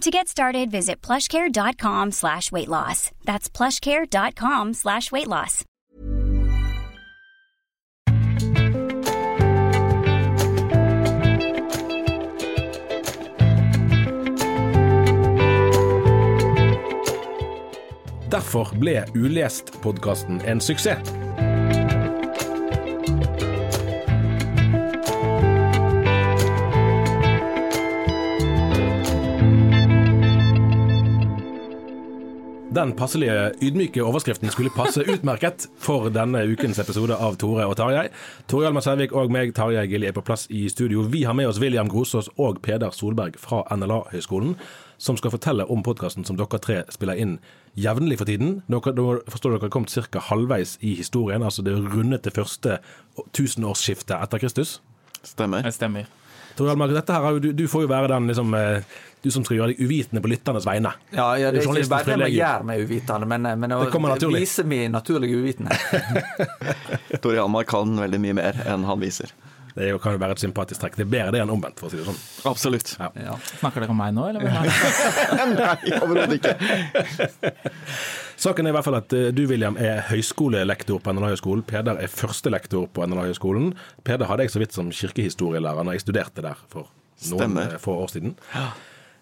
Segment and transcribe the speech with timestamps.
[0.00, 3.10] To get started, visit plushcare.com slash weight loss.
[3.26, 5.64] That's plushcare.com slash weight loss.
[18.30, 21.29] Derfor ble Ulest-podkasten en suksess.
[32.70, 38.04] Den passelige, ydmyke overskriften skulle passe utmerket for denne ukens episode av Tore og Tarjei.
[38.46, 41.02] Tore Hjalmar Sævik og meg, Tarjei Gilje, er på plass i studio.
[41.10, 44.54] Vi har med oss William Grosås og Peder Solberg fra NLA-høgskolen,
[45.02, 47.34] som skal fortelle om podkasten som dere tre spiller inn
[47.74, 48.60] jevnlig for tiden.
[48.70, 50.22] Dere, da forstår dere har kommet ca.
[50.30, 52.78] halvveis i historien, altså det rundet det første
[53.34, 54.78] tusenårsskiftet etter Kristus.
[55.26, 55.66] Stemmer.
[55.66, 56.19] Det stemmer.
[56.68, 58.82] Hjalmar, dette her, du, du får jo være den liksom, eh,
[59.22, 60.92] du som skal gjøre deg uvitende på lytternes vegne.
[61.12, 63.92] Ja, ja, det er ikke bare det man gjør meg uvitende, men, men å Det
[63.94, 64.40] kommer naturlig.
[64.44, 65.78] vise min naturlige uvitenhet.
[67.22, 69.32] Tore Hjalmar kan veldig mye mer enn han viser.
[69.74, 70.96] Det er jo, kan jo være et sympatisk trekk.
[70.98, 72.18] Det er bedre det enn omvendt, for å si det sånn.
[72.50, 72.94] Absolutt.
[72.98, 73.36] Ja.
[73.60, 74.46] Snakker dere om meg nå, eller?
[74.46, 75.50] er?
[75.54, 76.54] Nei, overhodet ikke.
[78.40, 81.64] Saken er i hvert fall at eh, du, William, er høyskolelektor på NLA-høgskolen.
[81.68, 83.74] Peder er førstelektor på NLA-høgskolen.
[84.06, 86.88] Peder hadde jeg så vidt som kirkehistorielærer når jeg studerte der for
[87.28, 87.74] noen Stemmer.
[87.76, 88.32] eh, få år siden.
[88.56, 88.70] Eh,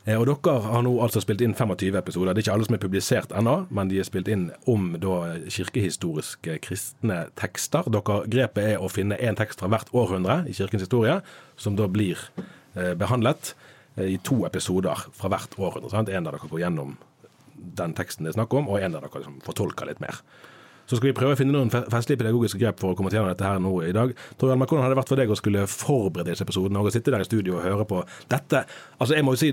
[0.09, 2.33] Og dere har nå altså spilt inn 25 episoder.
[2.33, 5.35] Det er ikke alle som er publisert ennå, men de er spilt inn om da
[5.53, 7.85] kirkehistoriske kristne tekster.
[7.93, 11.19] Dere, grepet er å finne én tekst fra hvert århundre i kirkens historie,
[11.61, 13.53] som da blir eh, behandlet
[13.99, 15.93] eh, i to episoder fra hvert århundre.
[15.93, 16.09] Sant?
[16.09, 16.97] En der dere går gjennom
[17.59, 20.23] den teksten det er snakk om, og en der dere liksom fortolker litt mer.
[20.89, 23.45] Så skal vi prøve å finne noen festlige pedagogiske grep for å komme gjennom dette
[23.45, 24.15] her nå i dag.
[24.41, 26.93] Tor Hjalmar, hvordan har det vært for deg å skulle forberede disse episodene og å
[26.95, 27.99] sitte der i studio og høre på
[28.33, 28.63] dette?
[28.97, 29.51] Altså, jeg må jo si,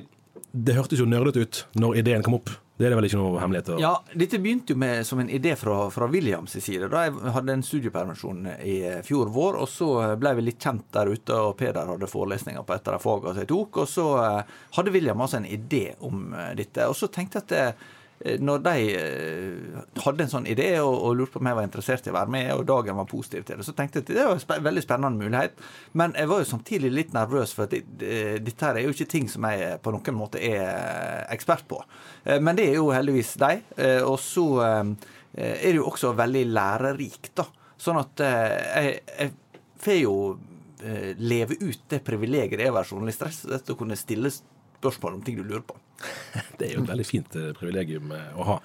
[0.51, 2.53] det hørtes jo nerdete ut når ideen kom opp.
[2.75, 3.69] Det er det vel ikke noe hemmelighet?
[3.79, 6.89] Ja, dette begynte jo med, som en idé fra, fra Williams side.
[6.91, 8.75] Da jeg hadde en studiepermisjon i
[9.07, 12.75] fjor vår, og så ble vi litt kjent der ute, og Peder hadde forelesninger på
[12.75, 13.79] et av de fagene jeg tok.
[13.85, 16.89] Og så eh, hadde William altså en idé om eh, dette.
[16.91, 17.87] Og så tenkte jeg at eh,
[18.39, 22.05] når de eh, hadde en sånn idé og, og lurte på om jeg var interessert
[22.07, 24.23] i å være med, og Dagen var positiv til det, så tenkte jeg at det
[24.29, 25.59] var en sp veldig spennende mulighet.
[25.99, 28.15] Men jeg var jo samtidig litt nervøs, for at det, det,
[28.47, 31.81] dette her er jo ikke ting som jeg på noen måte er ekspert på.
[32.23, 33.51] Eh, Men det er jo heldigvis de.
[33.77, 34.95] Eh, Og så eh,
[35.35, 37.49] er det jo også veldig lærerikt, da.
[37.77, 40.15] Sånn at eh, jeg, jeg får jo
[40.79, 43.27] eh, leve ut det privilegiet det er å være journalist.
[43.27, 44.31] rett og slett Å kunne stille
[44.85, 45.77] spørsmål om ting du lurer på.
[46.57, 48.55] Det er jo et veldig fint eh, privilegium eh, å ha.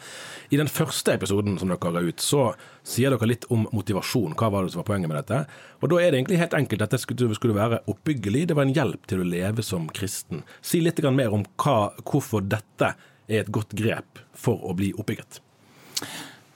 [0.51, 2.51] I den første episoden som dere ga ut, så
[2.87, 4.37] sier dere litt om motivasjon.
[4.39, 5.43] Hva var det som var poenget med dette?
[5.81, 6.83] Og da er det egentlig helt enkelt.
[6.85, 8.49] Dette skulle, skulle være oppbyggelig.
[8.51, 10.45] Det var en hjelp til å leve som kristen.
[10.63, 12.95] Si litt mer om hva, hvorfor dette
[13.31, 15.41] er et godt grep for å bli oppbygget.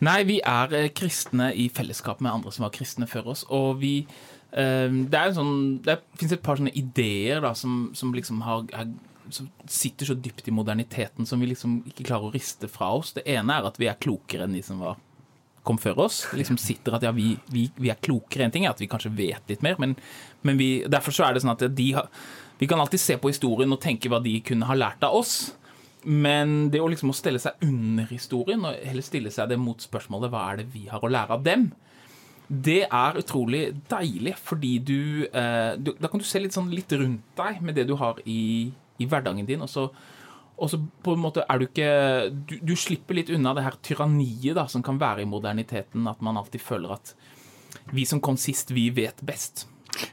[0.05, 3.49] Nei, vi er eh, kristne i fellesskap med andre som var kristne før oss.
[3.51, 3.97] Og vi
[4.55, 8.61] Det er en sånn Det finnes et par sånne ideer da som, som liksom har,
[8.71, 8.93] er,
[9.33, 13.15] som sitter så dypt i moderniteten som vi liksom ikke klarer å riste fra oss.
[13.17, 14.99] Det ene er at vi er klokere enn de som var
[15.65, 16.23] kom før oss.
[16.31, 18.47] Det liksom sitter at ja, vi, vi, vi er klokere.
[18.47, 19.97] En ting er at vi kanskje vet litt mer, men,
[20.45, 22.11] men vi, derfor så er det sånn at de har,
[22.61, 25.55] vi kan alltid se på historien og tenke hva de kunne ha lært av oss.
[26.05, 29.81] men det å liksom å stelle seg under historien, og heller stille seg det mot
[29.81, 31.71] spørsmålet hva er det vi har å lære av dem,
[32.49, 36.93] det er utrolig deilig, fordi du, eh, du Da kan du se litt, sånn, litt
[36.93, 39.89] rundt deg med det du har i, i hverdagen din, og så,
[40.55, 41.91] og så på en måte er du ikke
[42.31, 46.23] du, du slipper litt unna det her tyranniet da, som kan være i moderniteten, at
[46.25, 47.15] man alltid føler at
[47.93, 49.67] vi som kom sist, vi vet best.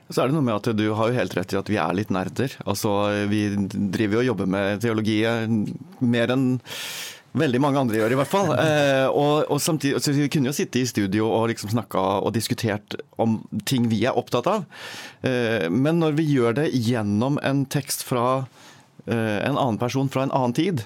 [0.10, 1.96] Så er det noe med at Du har jo helt rett i at vi er
[1.98, 2.54] litt nerder.
[2.70, 2.92] Altså,
[3.32, 5.22] Vi driver jo og jobber med teologi
[6.02, 6.46] mer enn
[7.38, 8.50] veldig mange andre gjør, i hvert fall.
[8.60, 12.34] Eh, og, og samtidig, så Vi kunne jo sitte i studio og liksom snakka og
[12.36, 14.66] diskutert om ting vi er opptatt av.
[15.24, 18.44] Eh, men når vi gjør det gjennom en tekst fra
[19.06, 20.84] en annen person fra en annen tid,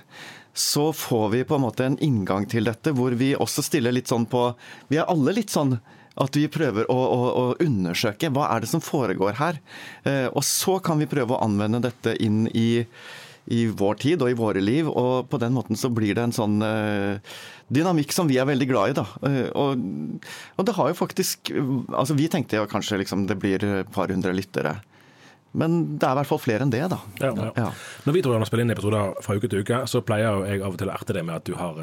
[0.55, 4.07] så får vi på en måte en inngang til dette hvor vi også stiller litt
[4.07, 4.47] sånn på
[4.87, 5.75] Vi er alle litt sånn
[6.15, 9.59] at vi prøver å, å, å, undersøke hva er det som foregår her.
[10.07, 12.85] Eh, og så kan vi prøve å anvende dette inn i,
[13.51, 14.87] i, vår tid og i våre liv.
[14.87, 17.35] Og på den måten så blir det en sånn eh,
[17.67, 18.97] dynamikk som vi er veldig glad i.
[19.01, 19.05] da.
[19.27, 19.83] Eh, og,
[20.55, 21.51] og, det har jo faktisk
[21.91, 24.77] altså Vi tenkte jo kanskje liksom det blir et par hundre lyttere.
[25.55, 26.99] Men det er i hvert fall flere enn det, da.
[27.23, 27.49] Ja, ja.
[27.55, 27.71] Ja.
[28.05, 30.79] Når vi tror spiller inn episoder fra uke til uke, så pleier jeg av og
[30.81, 31.81] til å erte det med at du har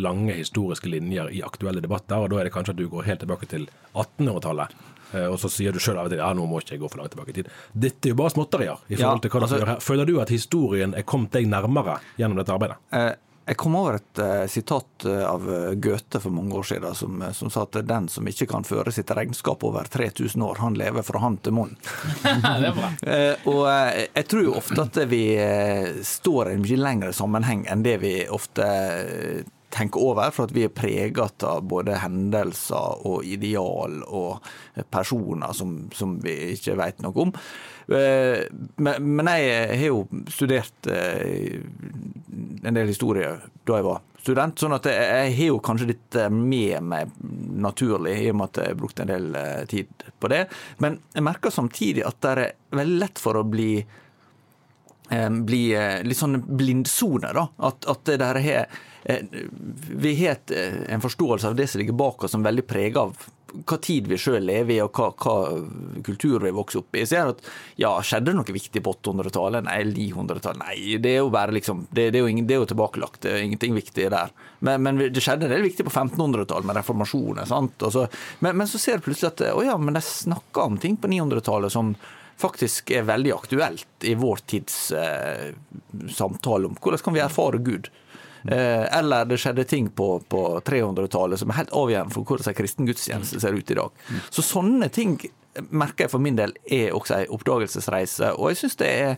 [0.00, 3.22] lange historiske linjer i aktuelle debatter, og da er det kanskje at du går helt
[3.24, 4.76] tilbake til 1800-tallet.
[5.12, 6.90] Eh, og så sier du sjøl av og til ja, nå må ikke jeg gå
[6.90, 7.50] for langt tilbake i tid.
[7.72, 8.84] Dette er jo bare småtterier.
[8.88, 9.82] i forhold til hva altså, du gjør her.
[9.84, 12.78] Føler du at historien er kommet deg nærmere gjennom dette arbeidet?
[12.94, 13.12] Eh,
[13.50, 15.46] jeg kom over et uh, sitat av
[15.82, 19.10] Goethe for mange år siden som, som, sa at den som ikke kan føre sitt
[19.16, 21.74] regnskap over 3000 år, han lever fra hånd til munn.
[22.24, 25.24] uh, og uh, jeg tror jo ofte at vi
[26.06, 28.66] står i en mye lengre sammenheng enn det vi ofte
[29.70, 34.50] tenke over, for at vi er preget av både hendelser og ideal og
[34.90, 37.32] personer som, som vi ikke vet noe om.
[37.90, 41.60] Men, men jeg har jo studert eh,
[42.62, 43.32] en del historie
[43.66, 47.14] da jeg var student, sånn at jeg har jo kanskje litt med meg
[47.62, 50.44] naturlig, i og med at jeg har brukt en del eh, tid på det.
[50.82, 53.72] Men jeg merker samtidig at det er veldig lett for å bli
[55.10, 55.64] bli
[56.06, 57.42] litt sånn blindsone, da.
[57.66, 61.92] At, at det der har Eh, vi har eh, en forståelse av det som ligger
[61.92, 63.16] bak oss, som veldig preget av
[63.50, 67.02] hva tid vi sjøl lever i, og hva, hva kultur vi vokser opp i.
[67.08, 67.48] Så jeg at
[67.80, 69.66] ja, skjedde det noe viktig på 800-tallet?
[69.66, 70.60] Nei, 900-tallet?
[70.62, 73.22] Nei, det er jo bare liksom Det, det, er, jo ingen, det er, jo tilbakelagt.
[73.24, 74.30] Det er ingenting viktig der.
[74.60, 77.48] Men, men det skjedde en del viktig på 1500-tallet, med reformasjonen.
[77.50, 77.88] sant?
[77.90, 78.06] Så,
[78.38, 81.10] men, men, så ser du plutselig at å ja, men de snakker om ting på
[81.10, 81.94] 900-tallet som
[82.40, 85.50] faktisk er veldig aktuelt i vår tids eh,
[86.08, 87.90] samtale om hvordan kan vi erfare Gud.
[88.44, 92.56] Eh, eller det skjedde ting på, på 300-tallet som er helt avgjørende for hvordan en
[92.56, 94.06] kristen gudstjeneste ser ut i dag.
[94.32, 95.18] Så sånne ting
[95.68, 98.34] merker jeg for min del er også en oppdagelsesreise.
[98.38, 99.12] Og jeg syns det er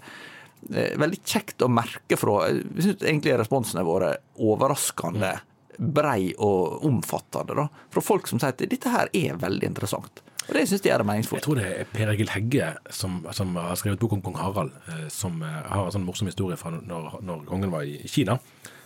[0.73, 5.37] eh, veldig kjekt å merke fra Jeg syns egentlig responsene våre overraskende
[5.79, 7.57] brei og omfattende.
[7.63, 10.23] da, Fra folk som sier at dette her er veldig interessant.
[10.49, 11.39] Og det syns de er meningsfullt.
[11.39, 14.75] Jeg tror det er Per Egil Hegge som, som, har skrevet bok om kong Harald,
[14.91, 18.41] eh, som har en sånn morsom historie fra når, når kongen var i Kina.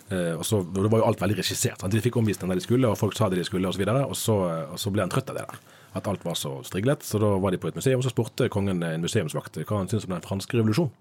[0.06, 1.80] Uh, og så, Det var jo alt veldig regissert.
[1.80, 1.92] Sant?
[1.92, 3.82] De fikk omvisning der de skulle, og folk sa det de skulle, osv.
[3.82, 5.58] Og, så og, og så ble han trøtt av det der.
[5.98, 7.02] At alt var så striglet.
[7.06, 9.90] Så da var de på et museum, og så spurte kongen en museumsvakt hva han
[9.90, 10.94] syntes om den franske revolusjonen.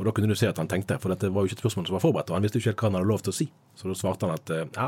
[0.00, 1.86] Og da kunne du se at han tenkte, for dette var jo ikke et spørsmål
[1.86, 2.30] som var forberedt.
[2.32, 3.46] Og han visste jo ikke helt hva han hadde lov til å si.
[3.76, 4.86] Så da svarte han at ja,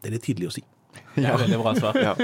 [0.00, 0.64] det er litt tidlig å si.
[1.14, 1.96] Det er veldig bra svar.
[2.00, 2.14] Ja.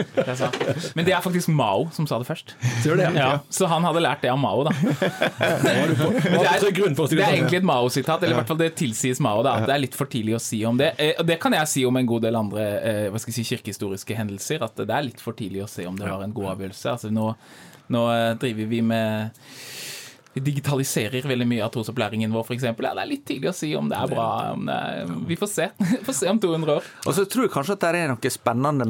[0.98, 2.56] Men det er faktisk Mao som sa det først.
[2.82, 3.28] Det, ja.
[3.52, 4.72] Så han hadde lært det av Mao, da.
[4.80, 7.20] Det er, det er sånn.
[7.20, 9.44] egentlig et Mao-sitat, eller i hvert fall det tilsies Mao.
[9.46, 10.92] da, at Det er litt for tidlig å si om det.
[10.98, 13.40] Eh, og det kan jeg si om en god del andre eh, hva skal jeg
[13.40, 14.64] si, kirkehistoriske hendelser.
[14.66, 16.96] At det er litt for tidlig å se om det var en god avgjørelse.
[16.96, 17.30] Altså Nå,
[17.94, 19.46] nå eh, driver vi med
[20.32, 22.66] vi digitaliserer veldig mye av trosopplæringen vår, f.eks.
[22.68, 24.26] Ja, det er litt tidlig å si om det er bra.
[24.74, 25.66] Er, vi får se.
[26.06, 26.90] Får se om 200 år.
[27.06, 28.86] Og så tror jeg kanskje at det er noe spennende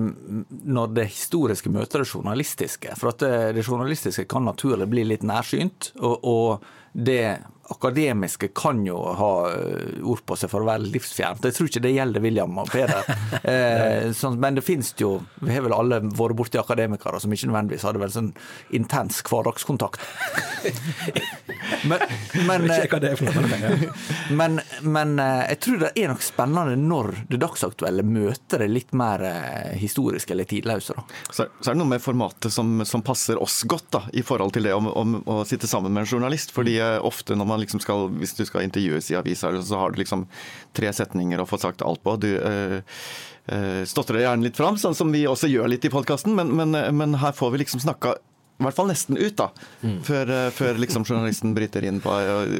[0.76, 2.92] når det historiske møter det journalistiske.
[3.00, 5.94] For at det, det journalistiske kan naturlig bli litt nærsynt.
[6.00, 7.38] og, og det
[7.70, 11.46] akademiske kan jo ha eh, ord på seg for å være livsfjernt.
[11.46, 13.06] Jeg tror ikke det gjelder William og Peder.
[13.50, 17.48] Eh, sånn, men det finnes jo Vi har vel alle vært borti akademikere som ikke
[17.48, 18.28] nødvendigvis hadde vel sånn
[18.76, 20.02] intens hverdagskontakt.
[21.88, 22.04] men,
[22.46, 22.66] men,
[24.40, 28.94] men, men, eh, jeg tror det er nok spennende når det dagsaktuelle møter det litt
[28.98, 30.96] mer eh, historiske eller tidløse.
[31.30, 34.54] Så, så, er det noe med formatet som, som passer oss godt, da, i forhold
[34.56, 36.54] til det om, om, å sitte sammen med en journalist.
[36.54, 40.00] fordi ofte når man liksom skal, hvis du skal intervjues i avisa, så har du
[40.00, 40.26] liksom
[40.76, 42.16] tre setninger å få sagt alt på.
[42.22, 46.36] Du øh, øh, stotrer gjerne litt fram, sånn som vi også gjør litt i podkasten,
[46.36, 48.16] men, men, men, her får vi liksom snakka
[48.60, 49.48] i hvert fall nesten ut, da.
[49.80, 50.00] Mm.
[50.04, 52.12] Før, før liksom journalisten bryter inn på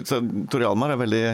[0.09, 1.25] Så Tore Almar er veldig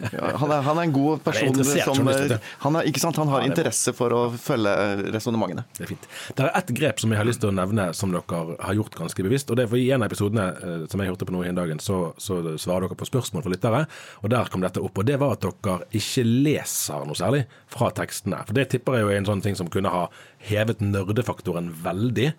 [0.00, 3.16] han, er, han er en god person som han, er, ikke sant?
[3.16, 4.72] han har Ja, er interesse for å følge
[5.14, 5.64] resonnementene.
[5.78, 6.08] Det er fint.
[6.36, 8.98] Det er ett grep som jeg har lyst til å nevne som dere har gjort
[8.98, 9.50] ganske bevisst.
[9.50, 11.50] og det er for I en av episodene eh, som jeg hørte på nå i
[11.52, 13.84] en dagen, så, så svarer dere på spørsmål fra lyttere.
[14.22, 14.98] og Der kom dette opp.
[14.98, 18.42] og Det var at dere ikke leser noe særlig fra tekstene.
[18.46, 20.06] For Det tipper jeg jo er en sånn ting som kunne ha
[20.50, 22.32] hevet nerdefaktoren veldig.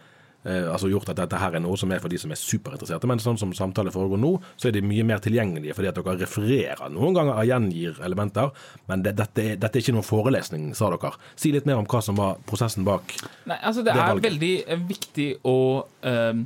[0.47, 3.09] Eh, altså gjort at dette her er noe som er for de som er superinteresserte.
[3.09, 6.15] Men sånn som samtale foregår nå, så er de mye mer tilgjengelige fordi at dere
[6.21, 8.53] refererer noen ganger og gjengir elementer.
[8.87, 11.11] Men det, dette, er, dette er ikke noen forelesning, sa dere.
[11.35, 13.11] Si litt mer om hva som var prosessen bak.
[13.49, 16.43] Nei, altså Det Det er veldig eh, viktig å øh,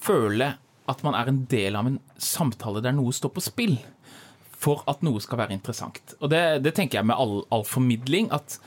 [0.00, 0.52] føle
[0.92, 3.76] at man er en del av en samtale der noe står på spill,
[4.62, 6.16] for at noe skal være interessant.
[6.20, 8.30] Og det, det tenker jeg med all, all formidling.
[8.32, 8.60] at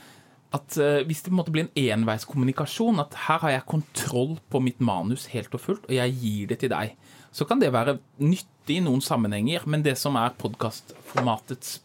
[0.56, 4.36] at eh, Hvis det på en måte blir en enveiskommunikasjon, at her har jeg kontroll
[4.52, 6.96] på mitt manus helt og fullt, og jeg gir det til deg,
[7.36, 9.66] så kan det være nyttig i noen sammenhenger.
[9.68, 11.78] Men det som er podkastformatets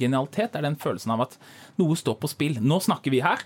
[0.00, 1.36] genialitet, er den følelsen av at
[1.78, 2.58] noe står på spill.
[2.58, 3.44] Nå snakker vi her.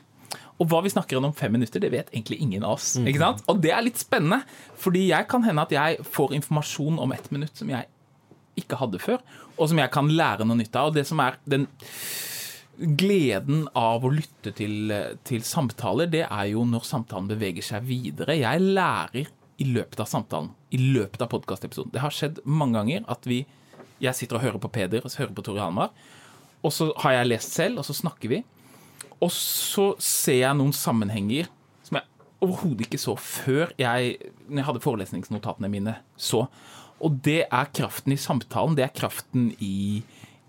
[0.62, 2.94] Og hva vi snakker om om fem minutter, det vet egentlig ingen av oss.
[2.96, 3.42] ikke sant?
[3.50, 4.40] Og det er litt spennende,
[4.80, 7.90] fordi jeg kan hende at jeg får informasjon om ett minutt som jeg
[8.58, 9.22] ikke hadde før,
[9.58, 10.92] og som jeg kan lære noe nytt av.
[10.92, 11.66] Og det som er den
[12.78, 14.92] gleden av å lytte til,
[15.26, 18.36] til samtaler, det er jo når samtalen beveger seg videre.
[18.40, 19.30] Jeg lærer
[19.62, 21.92] i løpet av samtalen, i løpet av podkastepisoden.
[21.94, 23.44] Det har skjedd mange ganger at vi
[24.02, 25.92] Jeg sitter og hører på Peder og hører på Tore Halmar,
[26.66, 28.40] og så har jeg lest selv, og så snakker vi.
[29.22, 31.46] Og så ser jeg noen sammenhenger
[31.86, 32.08] som jeg
[32.42, 34.16] overhodet ikke så før jeg,
[34.48, 36.42] når jeg hadde forelesningsnotatene mine, så.
[37.04, 38.76] Og det er kraften i samtalen.
[38.76, 40.02] Det er kraften i,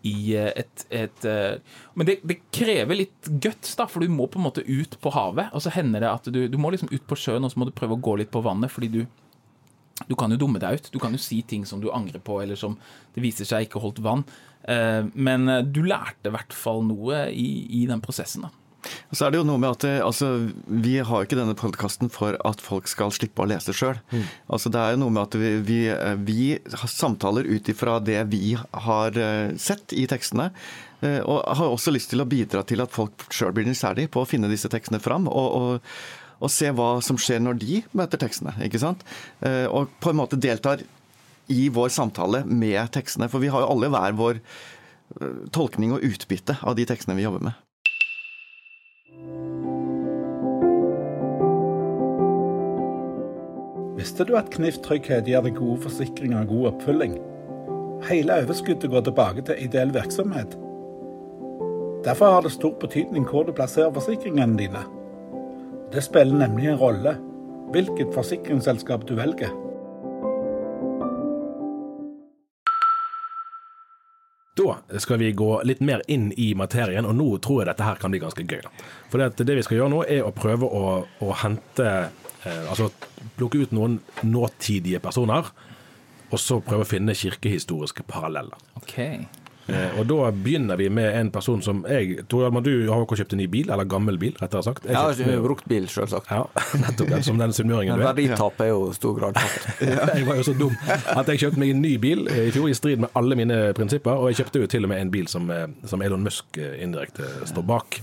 [0.05, 4.27] i eh, et, et eh, Men det, det krever litt guts, da, for du må
[4.29, 5.49] på en måte ut på havet.
[5.55, 7.69] Og så hender det at du, du må liksom ut på sjøen, og så må
[7.69, 9.05] du prøve å gå litt på vannet, fordi du
[10.09, 10.87] du kan jo dumme deg ut.
[10.91, 12.73] Du kan jo si ting som du angrer på, eller som
[13.15, 14.25] det viser seg ikke holdt vann.
[14.67, 17.47] Eh, Men du lærte i hvert fall noe i,
[17.79, 18.43] i den prosessen.
[18.43, 18.51] da.
[19.11, 20.29] Og så er det jo noe med at det, altså,
[20.67, 23.99] Vi har jo ikke denne podkasten for at folk skal slippe å lese sjøl.
[24.49, 25.79] Altså, det er jo noe med at vi, vi,
[26.27, 26.39] vi
[26.91, 30.51] samtaler ut ifra det vi har eh, sett i tekstene.
[31.01, 34.21] eh, Og har også lyst til å bidra til at folk sjøl blir nysgjerrig på
[34.23, 35.27] å finne disse tekstene fram.
[35.27, 35.81] og, og
[36.43, 38.51] og se hva som skjer når de møter tekstene.
[38.67, 39.05] ikke sant?
[39.39, 40.81] Eh, Og på en måte deltar
[41.47, 43.29] i vår samtale med tekstene.
[43.31, 47.23] For vi har jo alle hver vår eh, tolkning og utbytte av de tekstene vi
[47.23, 47.53] jobber med.
[53.95, 57.13] Visste du at Knif Trygghet gir deg gode forsikringer og god oppfølging?
[58.09, 60.57] Hele overskuddet går tilbake til ideell virksomhet.
[62.05, 64.83] Derfor har det stor betydning hvor du plasserer forsikringene dine.
[65.93, 67.15] Det spiller nemlig en rolle
[67.71, 69.53] hvilket forsikringsselskap du velger.
[74.55, 77.97] Da skal vi gå litt mer inn i materien, og nå tror jeg dette her
[77.99, 78.61] kan bli ganske gøy.
[79.11, 81.89] For det, vi skal gjøre nå, er å prøve å, å hente
[82.45, 82.91] Altså
[83.37, 85.49] plukke ut noen nåtidige personer,
[86.31, 88.57] og så prøve å finne kirkehistoriske paralleller.
[88.79, 88.99] Ok.
[89.65, 93.15] Eh, og da begynner vi med en person som jeg Tor Hjalmar, du har jo
[93.17, 94.83] kjøpt en ny bil, eller gammel bil, rettere sagt.
[94.85, 96.29] Jeg har kjøpte meg- brukt bil, selvsagt.
[96.29, 96.43] ja,
[96.83, 97.09] nettopp.
[97.09, 98.11] ja, Som den sunnmøringen du er.
[98.13, 99.81] verditap er jo i stor grad tatt
[100.19, 100.75] Jeg var jo så dum
[101.17, 103.57] at jeg kjøpte meg en ny bil eh, i fjor, i strid med alle mine
[103.73, 104.13] prinsipper.
[104.21, 106.77] Og jeg kjøpte jo til og med en bil som, eh, som Elon Musk eh,
[106.85, 108.01] indirekte står bak.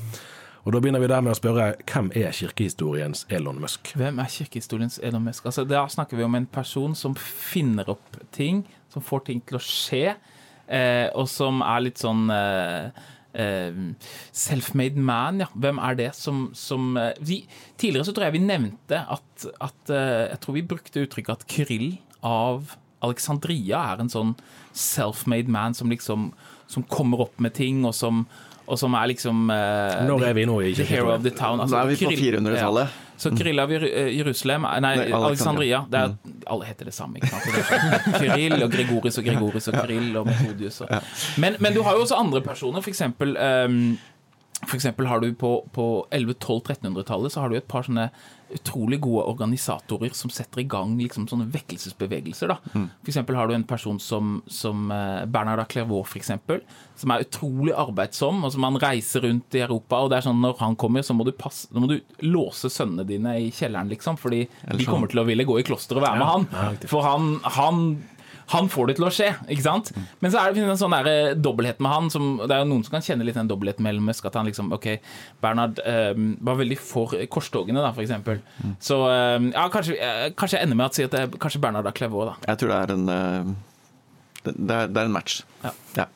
[0.62, 3.90] Og da begynner vi der med å spørre hvem er kirkehistoriens Elon Musk?
[3.98, 5.48] Hvem er kirkehistoriens Elon Musk?
[5.50, 9.58] Altså, der snakker vi om en person som finner opp ting, som får ting til
[9.58, 10.12] å skje,
[10.70, 13.02] eh, og som er litt sånn eh,
[13.34, 13.80] eh,
[14.44, 15.50] Self-made man, ja.
[15.64, 17.40] Hvem er det som, som eh, vi,
[17.80, 21.50] Tidligere så tror jeg vi nevnte at, at eh, Jeg tror vi brukte uttrykket at
[21.50, 21.90] Kyrill
[22.22, 24.36] av Alexandria er en sånn
[24.78, 26.30] self-made man som liksom
[26.70, 28.22] Som kommer opp med ting, og som,
[28.66, 31.62] og som er liksom uh, Når er vi nå i The hero of the town.
[31.62, 32.92] Nå er vi på 400-tallet.
[32.92, 33.08] Ja.
[33.22, 35.84] Så Kyrill av eh, Jerusalem Nei, Nei, Alexandria.
[35.90, 36.14] Det er,
[36.50, 37.20] alle heter det samme.
[37.20, 37.44] ikke sant?
[37.46, 40.80] Sånn Kyrill og Gregorius og Gregorius og Kyrill og Metodius.
[40.82, 41.12] Og.
[41.42, 42.82] Men, men du har jo også andre personer.
[42.82, 43.36] For eksempel,
[44.70, 48.10] eksempel har du på, på 1100-1200-1300-tallet så har du et par sånne
[48.52, 52.52] utrolig gode organisatorer som setter i gang liksom sånne vekkelsesbevegelser.
[52.52, 52.58] da.
[53.00, 56.60] For eksempel har du en person som, som eh, Bernard Clairvaux, for eksempel,
[57.00, 60.02] som er utrolig arbeidsom, og som han reiser rundt i Europa.
[60.02, 63.08] og det er sånn Når han kommer, så må du, passe, må du låse sønnene
[63.08, 66.20] dine i kjelleren, liksom, fordi de kommer til å ville gå i kloster og være
[66.20, 66.80] med han.
[66.90, 67.86] For han, han
[68.52, 69.92] han får det til å skje, ikke sant?
[70.20, 72.10] Men så er det en sånn der, eh, dobbelthet med han.
[72.10, 74.26] Som, det er jo noen som kan kjenne litt den dobbeltheten mellom Musk.
[74.28, 74.88] At han liksom Ok,
[75.42, 78.40] Bernhard eh, var veldig for korstogene, da, for eksempel.
[78.82, 79.98] Så eh, ja, kanskje,
[80.38, 82.52] kanskje jeg ender med å si at det kanskje Bernhard er clever òg, da.
[82.52, 83.56] Jeg tror det er en
[84.42, 85.42] det, det, er, det er en match.
[85.62, 85.72] Ja.
[85.96, 86.06] Ja.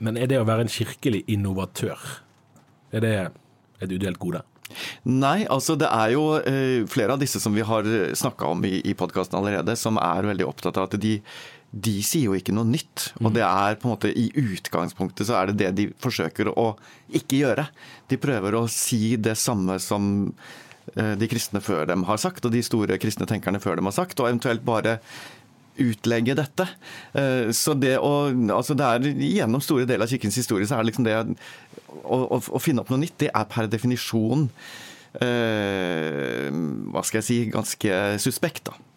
[0.00, 2.00] Men er det å være en kirkelig innovatør,
[2.92, 3.14] er det
[3.80, 4.42] et udelt gode?
[5.04, 7.86] Nei, altså det er jo eh, flere av disse som vi har
[8.16, 11.18] snakka om i, i podkasten allerede, som er veldig opptatt av at de,
[11.70, 13.10] de sier jo ikke noe nytt.
[13.22, 16.72] Og det er på en måte i utgangspunktet så er det det de forsøker å
[17.14, 17.68] ikke gjøre.
[18.10, 20.10] De prøver å si det samme som
[20.96, 23.96] eh, de kristne før dem har sagt, og de store kristne tenkerne før dem har
[23.96, 24.98] sagt, og eventuelt bare
[25.82, 26.66] utlegge dette.
[27.14, 30.84] Eh, Så det å Altså det er gjennom store deler av kirkens historie så er
[30.84, 31.16] det liksom det
[32.04, 34.48] å, å, finne opp noe nytt, det er per definisjon
[35.20, 38.89] eh, Hva skal jeg si ganske suspekt, da.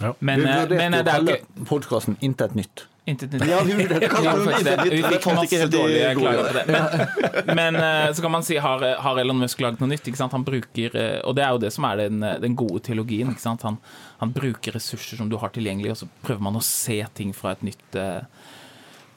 [0.00, 0.14] Ja.
[0.18, 2.86] Men, vi eh, men eh, det er ikke podkasten Intet nytt.
[3.08, 3.44] Intet nytt.
[3.48, 3.98] Ja, vi det.
[4.08, 6.64] nytt, Vi fikk masse dårlige klager på det.
[6.70, 10.08] Men, men eh, så kan man si, har, har Elon Musk laget noe nytt?
[10.08, 10.36] Ikke sant?
[10.36, 13.34] Han bruker, og det er jo det som er den, den gode teologien.
[13.34, 13.66] Ikke sant?
[13.68, 13.76] Han,
[14.22, 17.56] han bruker ressurser som du har tilgjengelig, og så prøver man å se ting fra
[17.56, 18.00] et nytt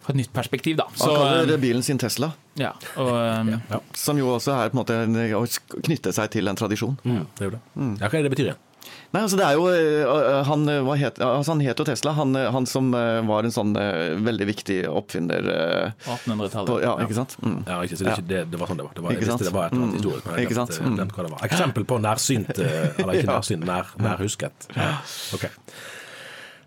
[0.04, 0.88] fra et nytt perspektiv, da.
[0.96, 3.14] Så, Han kaller eh, bilen sin Tesla, ja, og,
[3.72, 3.80] ja.
[3.96, 4.98] som jo også er på en måte
[5.40, 5.46] å
[5.88, 6.98] knytte seg til en tradisjon.
[7.08, 7.62] Mm, det det.
[8.02, 8.62] Ja, hva er det det betyr igjen?
[9.14, 12.12] Nei, altså det er jo øh, Han, øh, hva het, altså han het jo Tesla,
[12.18, 13.76] han, han som var en sånn
[14.26, 16.72] veldig viktig oppfinner øh, 1800-tallet.
[16.72, 17.36] på, Ja, ikke sant?
[17.46, 17.60] Mm.
[17.70, 18.96] Ja, ikke, så det, ikke, det, det var sånn det var.
[18.98, 20.00] Det var jeg visste det var et eller annet Mm.
[20.02, 20.88] historisk, men jeg glemte, sant?
[20.90, 20.96] Mm.
[20.98, 21.44] glemte hva det var.
[21.50, 23.36] Eksempel på nærsynt, eh, eller ikke Ja.
[23.38, 24.68] nærsynt, nær, nærhusket.
[25.38, 25.46] Ok.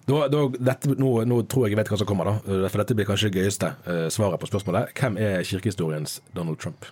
[0.07, 2.69] Da, da, dette, nå, nå tror jeg jeg vet hva som kommer, da.
[2.71, 4.93] For dette blir kanskje det gøyeste eh, svaret på spørsmålet.
[4.95, 6.87] Hvem er kirkehistoriens Donald Trump?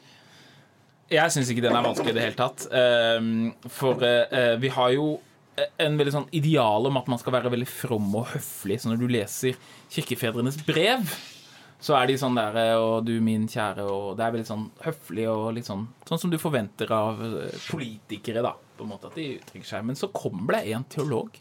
[1.14, 2.66] Jeg syns ikke den er vanskelig i det hele tatt.
[2.74, 5.20] Ehm, For eh, vi har jo
[5.54, 8.80] en veldig sånn ideal om at man skal være veldig from og høflig.
[8.82, 9.58] Så når du leser
[9.92, 11.06] kirkefedrenes brev,
[11.84, 15.26] så er de sånn der Og du, min kjære, og det er veldig sånn høflig
[15.28, 18.54] og litt sånn Sånn som du forventer av eh, politikere, da.
[18.78, 19.84] På en måte at de uttrykker seg.
[19.86, 21.40] Men så kommer det en teolog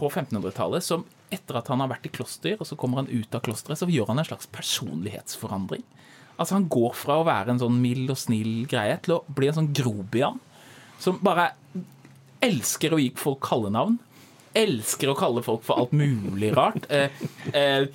[0.00, 3.34] på 1500-tallet som etter at han har vært i kloster, og så kommer han ut
[3.36, 5.84] av klosteret, så gjør han en slags personlighetsforandring.
[6.40, 9.50] Altså Han går fra å være en sånn mild og snill greie til å bli
[9.50, 10.40] en sånn grobian
[11.00, 11.52] som bare
[12.44, 13.98] elsker å gi folk kallenavn.
[14.56, 16.88] Elsker å kalle folk for alt mulig rart.
[16.90, 17.12] Eh,
[17.54, 17.86] eh,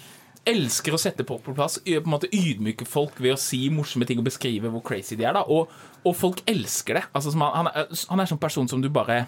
[0.46, 1.80] elsker å sette folk på plass.
[1.84, 5.28] På en måte Ydmyke folk ved å si morsomme ting og beskrive hvor crazy de
[5.28, 5.36] er.
[5.36, 5.72] da Og,
[6.06, 7.04] og folk elsker det.
[7.14, 9.26] Altså han, er, han er sånn person som du bare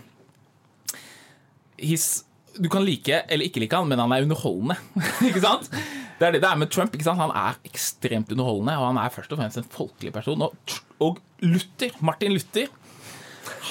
[1.77, 2.23] his,
[2.57, 4.77] Du kan like eller ikke like han, men han er underholdende.
[5.29, 5.71] ikke sant?
[6.17, 6.95] Det er det det er med Trump.
[6.95, 7.21] ikke sant?
[7.21, 10.47] Han er ekstremt underholdende, og han er først og fremst en folkelig person.
[10.47, 12.71] Og, og Luther, Martin Luther,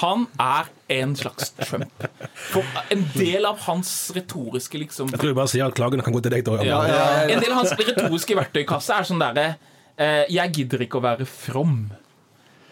[0.01, 2.03] han er en slags Trump.
[2.51, 6.15] For en del av hans retoriske liksom Jeg tror jeg bare sier at klagene kan
[6.15, 6.67] gå til deg, Torjan.
[6.69, 9.47] ja, En del av hans retoriske verktøykasse er sånn derre
[9.97, 11.79] eh, Jeg gidder ikke å være from.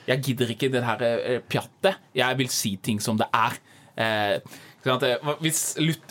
[0.06, 1.98] Jeg gidder ikke det her eh, pjattet.
[2.16, 3.58] Jeg vil si ting som det er.
[3.98, 4.40] Eh,
[5.42, 5.62] Hvis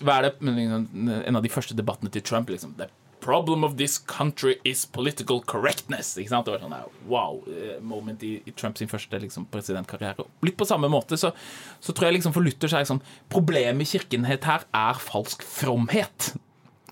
[0.02, 0.86] hva er det liksom,
[1.28, 2.88] En av de første debattene til Trump liksom, The
[3.24, 6.14] problem of this country is political correctness.
[6.20, 6.46] Ikke sant?
[6.46, 10.26] Det var sånn wow eh, moment i, i Trumps første liksom, presidentkarriere.
[10.44, 11.32] Litt på samme måte så,
[11.80, 15.44] så tror jeg liksom for Luther så er liksom, problemet med kirkenhet her er falsk
[15.46, 16.34] fromhet.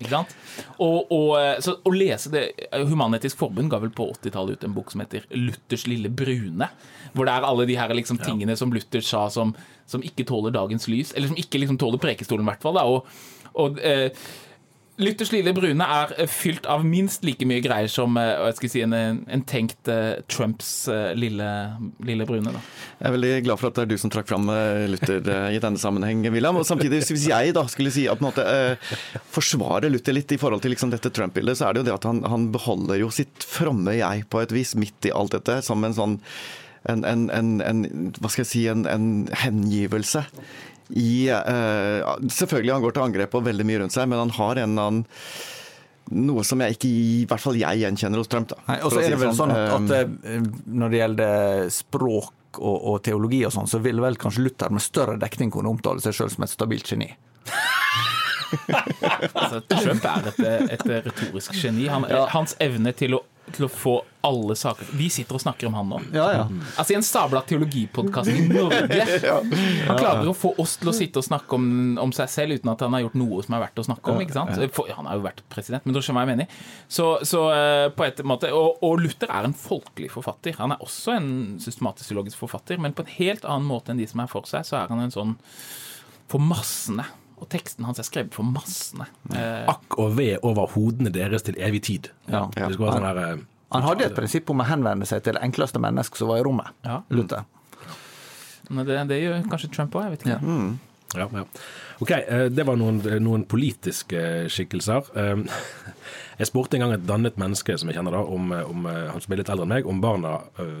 [0.01, 0.31] Ikke sant?
[0.81, 4.73] Og, og, eh, så å lese det Human-Etisk Forbund ga vel på 80-tallet ut en
[4.75, 6.69] bok som heter 'Luthers lille brune'.
[7.13, 9.53] Hvor det er alle de her liksom tingene som Luther sa som,
[9.85, 11.13] som ikke tåler dagens lys.
[11.13, 12.81] Eller som ikke liksom tåler prekestolen, i hvert fall.
[12.81, 13.05] Og,
[13.53, 14.09] og eh,
[15.01, 18.93] Luthers lille brune er eh, fylt av minst like mye greier som eh, si, en,
[18.93, 20.69] en tenkt eh, Trumps
[21.17, 21.47] lille,
[22.05, 22.53] lille brune.
[22.53, 22.61] Da.
[22.99, 24.45] Jeg er veldig glad for at det er du som trakk fram
[24.91, 26.59] Luther i denne sammenheng, William.
[26.61, 28.97] Og samtidig, hvis jeg da skulle si at på en måte, eh,
[29.33, 32.09] forsvarer Luther litt i forhold til liksom, dette Trump-bildet, så er det jo det at
[32.09, 35.81] han, han beholder jo sitt fromme jeg på et vis midt i alt dette, som
[35.83, 36.19] en sånn
[36.91, 37.83] en, en, en, en
[38.19, 40.25] hva skal jeg si, en hengivelse
[40.89, 44.63] i uh, Selvfølgelig han går til angrep på veldig mye rundt seg, men han har
[44.63, 45.03] en annen
[46.11, 48.49] noe som jeg ikke, i hvert fall jeg gjenkjenner hos Trump.
[48.51, 48.59] da.
[48.67, 52.59] Nei, og så er det vel sånn at, at Eh, eh, når det gjelder språk
[52.59, 56.03] og, og teologi og sånn, så vil vel kanskje Luther med større dekning kunne omtale
[56.03, 57.09] seg sjøl som et stabilt geni.
[59.33, 60.41] Altså, Trump er et,
[60.77, 61.87] et retorisk geni.
[61.91, 65.73] Han, Hans evne til å, til å få alle saker Vi sitter og snakker om
[65.75, 65.97] han nå.
[66.15, 66.43] Ja, ja.
[66.79, 69.01] Altså I en stabla teologipodkast i Norge.
[69.89, 71.65] Han klarer å få oss til å sitte og snakke om,
[71.99, 74.21] om seg selv uten at han har gjort noe som er verdt å snakke om.
[74.73, 76.61] For, han har jo vært president, men du skjønner hva jeg mener.
[76.87, 80.55] Så, så eh, på et måte, og, og Luther er en folkelig forfatter.
[80.61, 81.29] Han er også en
[81.63, 84.79] systematisk-teologisk forfatter, men på en helt annen måte enn de som er for seg, så
[84.79, 85.35] er han en sånn
[86.31, 87.05] for massene.
[87.43, 89.05] Og teksten hans er skrevet for massene.
[89.35, 92.07] Eh, Akk og ved over hodene deres til evig tid.
[92.31, 92.45] Ja.
[92.55, 95.33] Det skal være sånn der, eh, Han hadde et prinsipp om å henvende seg til
[95.35, 96.71] det enkleste menneske som var i rommet.
[96.85, 97.01] Ja.
[97.09, 97.43] Luther.
[98.69, 100.39] men det, det gjør kanskje Trump òg, jeg vet ikke.
[101.17, 101.45] Ja, ja.
[102.03, 105.09] Ok, eh, det var noen, noen politiske skikkelser.
[105.15, 105.43] Eh,
[106.39, 109.35] Jeg spurte en gang et dannet menneske som jeg kjenner da, om, om han som
[109.35, 110.31] er litt eldre enn meg, om barna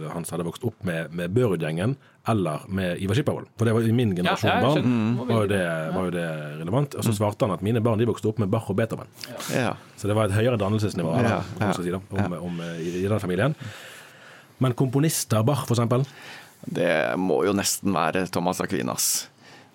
[0.09, 1.93] hans hadde vokst opp med, med Børud-gjengen
[2.27, 3.51] eller med Ivar Skippervold.
[3.59, 6.27] For det var i min generasjon Ja, barn, Og var, jo det, var jo det
[6.61, 6.95] relevant.
[6.95, 9.09] Og så svarte han at mine barn de vokste opp med Bach og Beethoven.
[9.53, 9.73] Ja.
[9.99, 11.41] Så det var et høyere dannelsesnivå da,
[11.75, 13.57] si da, om, om, i, i den familien.
[14.63, 16.07] Men komponister, Bach eksempel,
[16.63, 19.27] Det må jo nesten være Thomas Aquinas.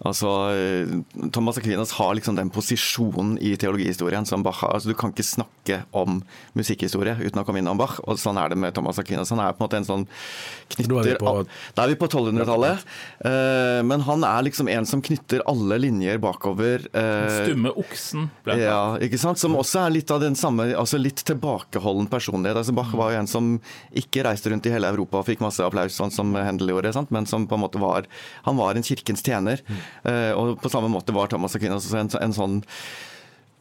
[0.07, 4.77] Altså, eh, Thomas Aquinas har liksom den posisjonen i teologihistorien som Bach har.
[4.77, 6.21] Altså, du kan ikke snakke om
[6.55, 9.33] musikkhistorie uten å komme innom Bach, og sånn er det med Thomas Aquinas.
[9.35, 11.97] Han er på en måte en sånn Da er vi knytter på- Da er vi
[11.99, 12.85] på 1200-tallet.
[13.25, 16.87] Uh, Men han er liksom en som knytter alle linjer bakover.
[16.95, 18.31] Uh, Stumme oksen.
[18.45, 19.39] Blant ja, ikke sant?
[19.39, 22.57] Som også er litt av den samme, altså litt tilbakeholden personlighet.
[22.57, 23.61] Altså Bach var jo en som
[23.93, 27.11] ikke reiste rundt i hele Europa og fikk masse applaus, sånn som Händel gjorde, sant?
[27.11, 28.07] men som på en måte var
[28.45, 29.61] Han var en kirkens tjener.
[30.05, 32.61] Eh, og på samme måte var Thomas Aquinas en, en sånn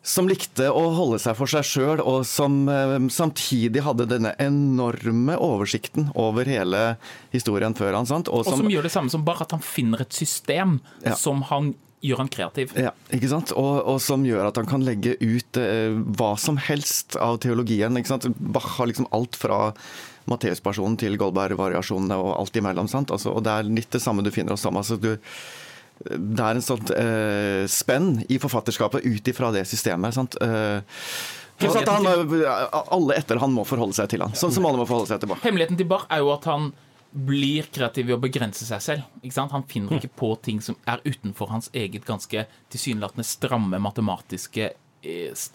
[0.07, 5.35] som likte å holde seg for seg sjøl, og som eh, samtidig hadde denne enorme
[5.43, 6.93] oversikten over hele
[7.33, 8.07] historien før han.
[8.07, 8.29] sant?
[8.31, 11.15] Og som gjør det samme som bare at han finner et system Ja.
[11.19, 11.73] som han
[12.05, 12.71] gjør han kreativ.
[12.77, 13.51] Ja, ikke sant?
[13.57, 17.97] Og, og som gjør at han kan legge ut eh, hva som helst av teologien.
[17.99, 18.29] ikke sant?
[18.37, 19.73] Bach har liksom alt fra
[20.29, 22.87] Matteus-personen til Goldberg-variasjonene og alt imellom.
[22.91, 23.11] sant?
[23.11, 24.91] Altså, og det er litt det samme du finner hos Thomas.
[24.93, 25.17] Altså, du,
[26.05, 30.15] det er en sånn eh, spenn i forfatterskapet ut ifra det systemet.
[30.17, 30.37] sant?
[30.41, 30.81] Eh,
[31.57, 35.23] han, alle etter han må forholde seg til han, sånn som alle må forholde seg
[35.23, 35.41] til Bach.
[35.41, 36.69] Hemmeligheten til Bach er jo at han
[37.17, 39.39] blir kreativ ved å begrense seg selv.
[39.39, 44.69] Han finner ikke på ting som er utenfor hans eget ganske tilsynelatende stramme matematiske
[45.01, 45.47] eh,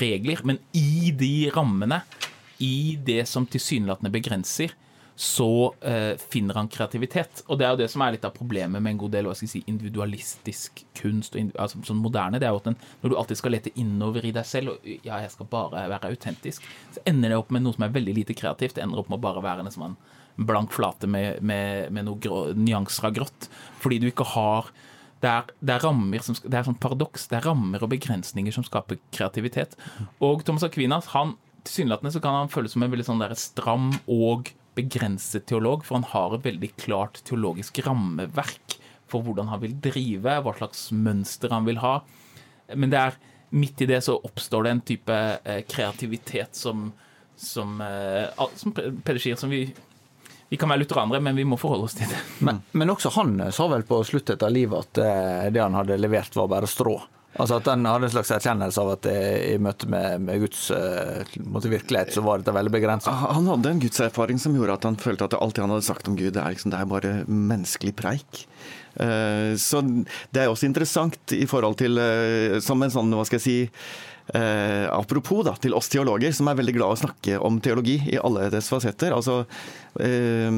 [0.00, 0.40] regler.
[0.48, 2.00] Men i de rammene,
[2.62, 4.72] i det som tilsynelatende begrenser,
[5.20, 7.42] så eh, finner han kreativitet.
[7.52, 9.60] Og det er jo det som er litt av problemet med en god del si,
[9.68, 12.38] individualistisk kunst, og, altså, sånn moderne.
[12.40, 14.86] det er jo at den, Når du alltid skal lete innover i deg selv, og
[15.04, 18.14] ja, jeg skal bare være autentisk, så ender det opp med noe som er veldig
[18.16, 18.78] lite kreativt.
[18.78, 19.98] Det ender opp med å bare være en
[20.40, 23.50] blank flate med, med, med noen grå, nyanser av grått.
[23.84, 24.72] Fordi du ikke har
[25.20, 27.28] det er, det er rammer som, det er sånn paradoks.
[27.28, 29.76] Det er rammer og begrensninger som skaper kreativitet.
[30.16, 34.48] Og Thomas Aquinas, han tilsynelatende kan han føles som en veldig sånn der stram og
[34.78, 38.78] begrenset teolog, for han har et veldig klart teologisk rammeverk
[39.10, 41.98] for hvordan han vil drive, hva slags mønster han vil ha.
[42.74, 43.18] Men det er
[43.50, 46.92] midt i det så oppstår det en type eh, kreativitet som,
[47.36, 49.66] som, eh, som Peder sier, som vi
[50.50, 52.18] vi kan være lutheranere, men vi må forholde oss til det.
[52.42, 55.98] Men, men også han sa vel på sluttet av livet at eh, det han hadde
[56.00, 56.96] levert, var bare strå.
[57.38, 60.64] Altså at han hadde en slags erkjennelse av at i møte med, med Guds
[61.46, 63.14] måte, virkelighet, så var dette veldig begrensa.
[63.36, 66.10] Han hadde en gudserfaring som gjorde at han følte at alt det han hadde sagt
[66.10, 68.44] om Gud, det er, liksom, det er bare menneskelig preik.
[68.98, 69.84] Eh, Så
[70.34, 73.58] det er også interessant i forhold til eh, Som en sånn, hva skal jeg si
[74.34, 78.18] eh, Apropos da, til oss teologer, som er veldig glad å snakke om teologi i
[78.20, 79.14] alle dets fasetter.
[79.16, 79.42] Altså,
[80.00, 80.50] eh,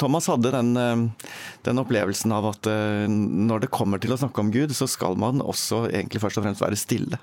[0.00, 1.28] Thomas hadde den, eh,
[1.66, 5.18] den opplevelsen av at eh, når det kommer til å snakke om Gud, så skal
[5.20, 7.22] man også egentlig først og fremst være stille.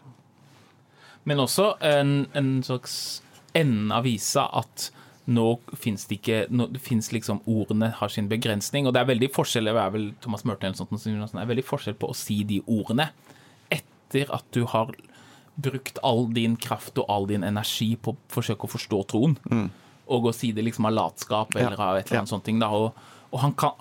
[1.29, 3.21] Men også en, en slags
[3.53, 4.89] enden av visa at
[5.29, 5.45] nå
[5.77, 9.69] fins det ikke nå, finnes liksom Ordene har sin begrensning, og det er veldig forskjell
[9.69, 12.61] det er vel Thomas Mørten eller sånt, det er veldig forskjell på å si de
[12.65, 13.11] ordene
[13.71, 14.95] etter at du har
[15.61, 19.37] brukt all din kraft og all din energi på å forsøke å forstå troen,
[20.11, 22.23] og å si det liksom av latskap eller Ja, av et eller ja.
[22.25, 22.49] annet sånt.
[22.59, 22.93] Da, og,
[23.31, 23.71] og han kan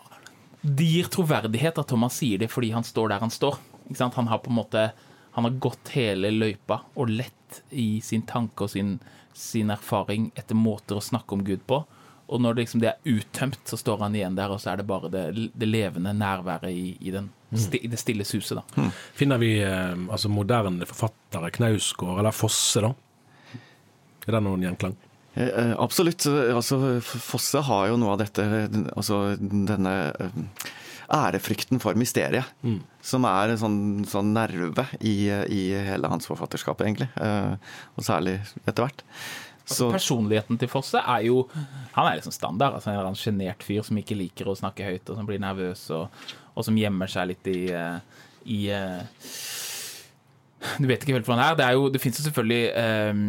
[0.63, 3.57] Det gir troverdighet at Thomas sier det fordi han står der han står.
[3.99, 4.93] Han har på en måte
[5.33, 8.99] Han har gått hele løypa og lett i sin tanke og sin,
[9.33, 11.85] sin erfaring etter måter å snakke om Gud på.
[12.31, 14.81] Og når det, liksom, det er uttømt, så står han igjen der, og så er
[14.81, 15.25] det bare det,
[15.59, 18.61] det levende nærværet i, i, den, sti, i det stille suset.
[18.61, 18.89] da.
[19.19, 22.93] finner vi eh, altså moderne forfattere, Knausgård eller Fosse, da?
[24.29, 24.95] Er det noen gjenklang?
[25.35, 26.27] Eh, eh, Absolutt.
[26.31, 28.47] Altså, Fosse har jo noe av dette,
[28.95, 30.41] altså denne eh,
[31.11, 32.47] ærefrykten for mysteriet,
[33.03, 35.15] som er en sånn, sånn nerve i,
[35.51, 37.09] i hele hans forfatterskap, egentlig.
[37.19, 37.57] Eh,
[37.99, 39.03] Og særlig etter hvert.
[39.71, 41.45] Så, Personligheten til Fosse er jo
[41.95, 42.75] Han er liksom standard.
[42.75, 46.09] altså En sjenert fyr som ikke liker å snakke høyt, og som blir nervøs, og,
[46.55, 49.01] og som gjemmer seg litt i, eh, i eh,
[50.81, 51.59] Du vet ikke helt hvor han er.
[51.59, 53.25] Det, er jo, det fins jo selvfølgelig eh,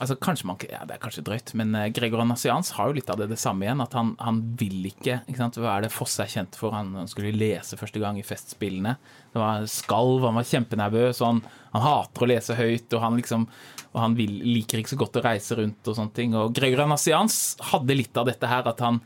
[0.00, 3.10] altså kanskje man, ja, Det er kanskje drøyt, men eh, Gregor Nassians har jo litt
[3.12, 3.82] av det, det samme igjen.
[3.84, 5.60] At han, han vil ikke, ikke sant?
[5.62, 6.74] Hva er det Fosse er kjent for?
[6.76, 8.96] Han, han skulle lese første gang i Festspillene.
[9.32, 12.88] Det var skalv, han var kjempenervøs, han, han hater å lese høyt.
[12.92, 13.48] Og han liksom
[13.96, 16.34] og han vil, liker ikke så godt å reise rundt og sånne ting.
[16.36, 18.98] Og Gregor Nassians hadde litt av dette her, at han,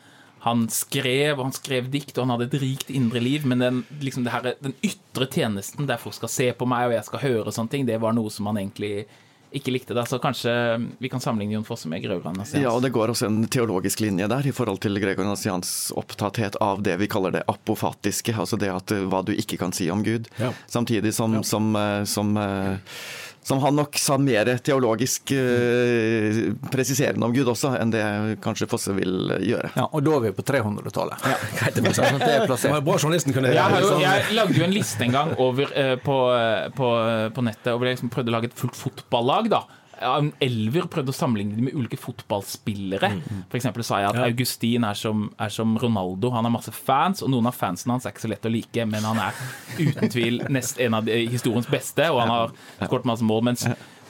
[0.42, 3.81] han skrev, og han skrev dikt, og han hadde et rikt indre liv, men den,
[4.03, 7.55] liksom her, den ytre tjenesten der folk skal se på meg, og jeg skal høre
[7.55, 9.07] sånne ting, det var noe som han egentlig
[9.52, 9.94] ikke likte.
[9.94, 10.06] det.
[10.06, 10.52] Så kanskje
[10.98, 12.62] vi kan sammenligne Jon Fosse med Gregor Nassians.
[12.62, 16.58] Ja, og det går også en teologisk linje der i forhold til Gregor Nassians opptatthet
[16.62, 19.90] av det vi kaller det apofatiske, altså det at eh, hva du ikke kan si
[19.90, 20.30] om Gud.
[20.40, 20.52] Ja.
[20.70, 22.96] Samtidig som, som, som, som eh,
[23.42, 28.03] som han nok sa mer teologisk eh, presiserende om Gud også, enn det
[28.44, 29.72] kanskje Fosse vil gjøre.
[29.79, 31.24] Ja, Og da er vi på 300-tallet.
[31.24, 31.38] Ja.
[31.74, 34.74] det Sånn det er bra journalisten kunne Jeg, har jo, liksom- jeg lagde jo en
[34.76, 36.90] liste en gang over, eh, på, eh, på,
[37.35, 39.50] på nettet, og jeg liksom prøvde å lage et fullt fotballag.
[39.50, 43.10] da Ja, elver prøvde å sammenligne dem med ulike fotballspillere.
[43.50, 46.32] For eksempel sa jeg at Augustin er som, er som Ronaldo.
[46.34, 48.86] Han har masse fans, og noen av fansene hans er ikke så lett å like,
[48.88, 49.44] men han er
[49.78, 53.66] uten tvil nest en av de, historiens beste, og han har skåret masse mål, mens,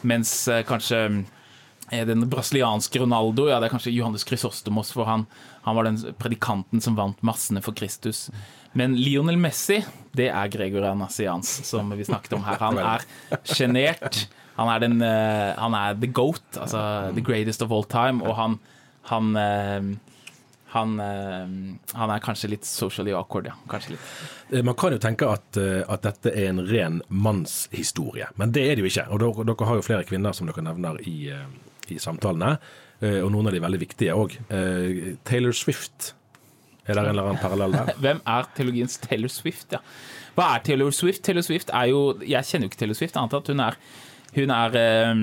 [0.06, 1.02] mens eh, kanskje
[1.90, 5.26] eh, den brasilianske Ronaldo, ja, det er kanskje Johannes Chrysostomos, for han,
[5.66, 8.28] han var den predikanten som vant massene for Kristus.
[8.72, 9.80] Men Lionel Messi,
[10.14, 12.60] det er Gregor Anasians, som vi snakket om her.
[12.62, 13.06] Han er
[13.42, 14.26] sjenert.
[14.60, 16.82] Han er den eh, Han er the goat, altså
[17.16, 18.60] the greatest of all time, og han
[19.10, 19.90] han eh,
[20.70, 21.54] han, eh,
[21.98, 23.56] han er kanskje litt socially awkward, ja.
[23.72, 24.60] Kanskje litt.
[24.62, 28.84] Man kan jo tenke at, at dette er en ren mannshistorie, men det er det
[28.84, 29.08] jo ikke.
[29.10, 31.16] Og dere, dere har jo flere kvinner som dere nevner i,
[31.90, 32.52] i samtalene,
[33.00, 34.36] og noen av de veldig viktige òg.
[35.26, 36.12] Taylor Swift,
[36.98, 37.92] er det en eller annen parallell der?
[38.04, 39.82] Hvem er teologiens Taylor Swift, ja?
[40.36, 41.24] Hva er Taylor Swift?
[41.26, 43.78] Taylor Swift er jo Jeg kjenner jo ikke Taylor Swift, annet enn at hun er
[44.36, 45.22] Hun er eh,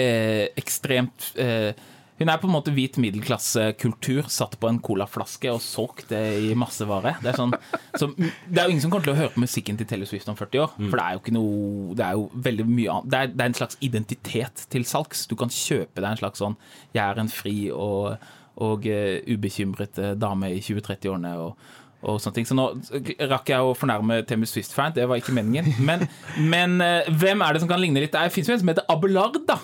[0.00, 1.72] eh, ekstremt eh,
[2.20, 6.20] Hun er på en måte hvit middelklassekultur satt på en colaflaske og solgt det
[6.50, 7.14] i massevare.
[7.22, 7.54] Det er, sånn,
[7.96, 10.28] så, det er jo ingen som kommer til å høre på musikken til Taylor Swift
[10.28, 10.74] om 40 år.
[10.82, 13.08] For det er jo ikke noe Det er jo veldig mye annet.
[13.14, 15.24] Det er, det er en slags identitet til salgs.
[15.30, 16.58] Du kan kjøpe deg en slags sånn
[16.92, 18.28] Jeg er en fri og,
[18.60, 21.36] og uh, ubekymret uh, dame i 20-30-årene.
[21.38, 22.46] og og sånne ting.
[22.48, 22.64] Så nå
[23.28, 25.66] rakk jeg å fornærme Temus Swift-fan, det var ikke meningen.
[25.84, 26.06] Men,
[26.54, 28.14] men uh, hvem er det som kan ligne litt?
[28.14, 29.58] Det fins jo en som heter Abelard, da.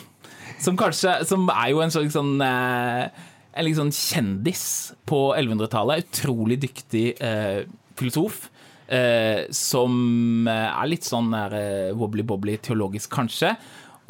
[0.61, 4.67] Som kanskje Som er jo en slags sånn En sånn kjendis
[5.09, 6.05] på 1100-tallet.
[6.11, 7.65] Utrolig dyktig eh,
[7.97, 8.47] filosof.
[8.87, 13.55] Eh, som er litt sånn eh, wobbly-bobbly teologisk, kanskje.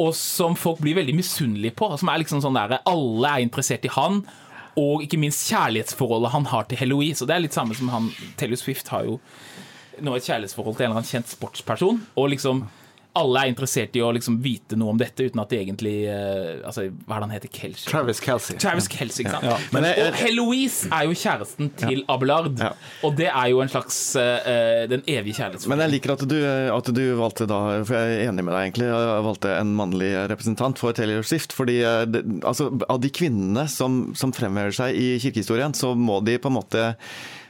[0.03, 1.92] Og som folk blir veldig misunnelige på.
[2.01, 4.25] Som er liksom sånn der, Alle er interessert i han.
[4.77, 7.25] Og ikke minst kjærlighetsforholdet han har til Heloise.
[7.25, 9.21] Og det er litt samme som han Taylor Swift har jo
[10.05, 12.03] nå et kjærlighetsforhold til en eller annen kjent sportsperson.
[12.21, 12.67] Og liksom
[13.17, 16.67] alle er interessert i å liksom vite noe om dette, uten at de egentlig uh,
[16.69, 17.53] altså, Hva er det han heter?
[17.57, 17.87] Kelsey?
[17.91, 18.59] Travis Kelsey.
[18.63, 19.47] Travis Kelsey, ikke sant?
[19.49, 19.57] Ja.
[19.75, 22.59] Men jeg- og Heloise er jo kjæresten til Abelard.
[22.61, 22.73] Ja.
[23.07, 25.73] Og det er jo en slags uh, den evige kjærlighetsforholdet.
[25.73, 26.37] Men jeg liker at du,
[26.77, 30.13] at du valgte da, for jeg er enig med deg egentlig, jeg valgte en mannlig
[30.33, 31.57] representant for Taylor Swift.
[31.57, 31.81] fordi
[32.13, 36.53] det, altså, Av de kvinnene som, som fremhever seg i kirkehistorien, så må de på
[36.53, 36.85] en måte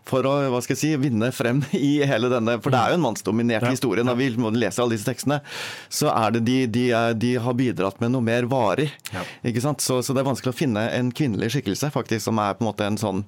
[0.06, 3.00] for å hva skal jeg si, vinne frem i hele denne For det er jo
[3.00, 4.06] en mannsdominert historie.
[4.06, 5.40] Når vi leser alle disse tekstene,
[5.88, 6.86] så er det de, de,
[7.18, 8.90] de har bidratt med noe mer varig.
[9.46, 9.84] ikke sant?
[9.84, 12.70] Så, så det er vanskelig å finne en kvinnelig skikkelse faktisk, som er på en
[12.70, 13.24] måte en sånn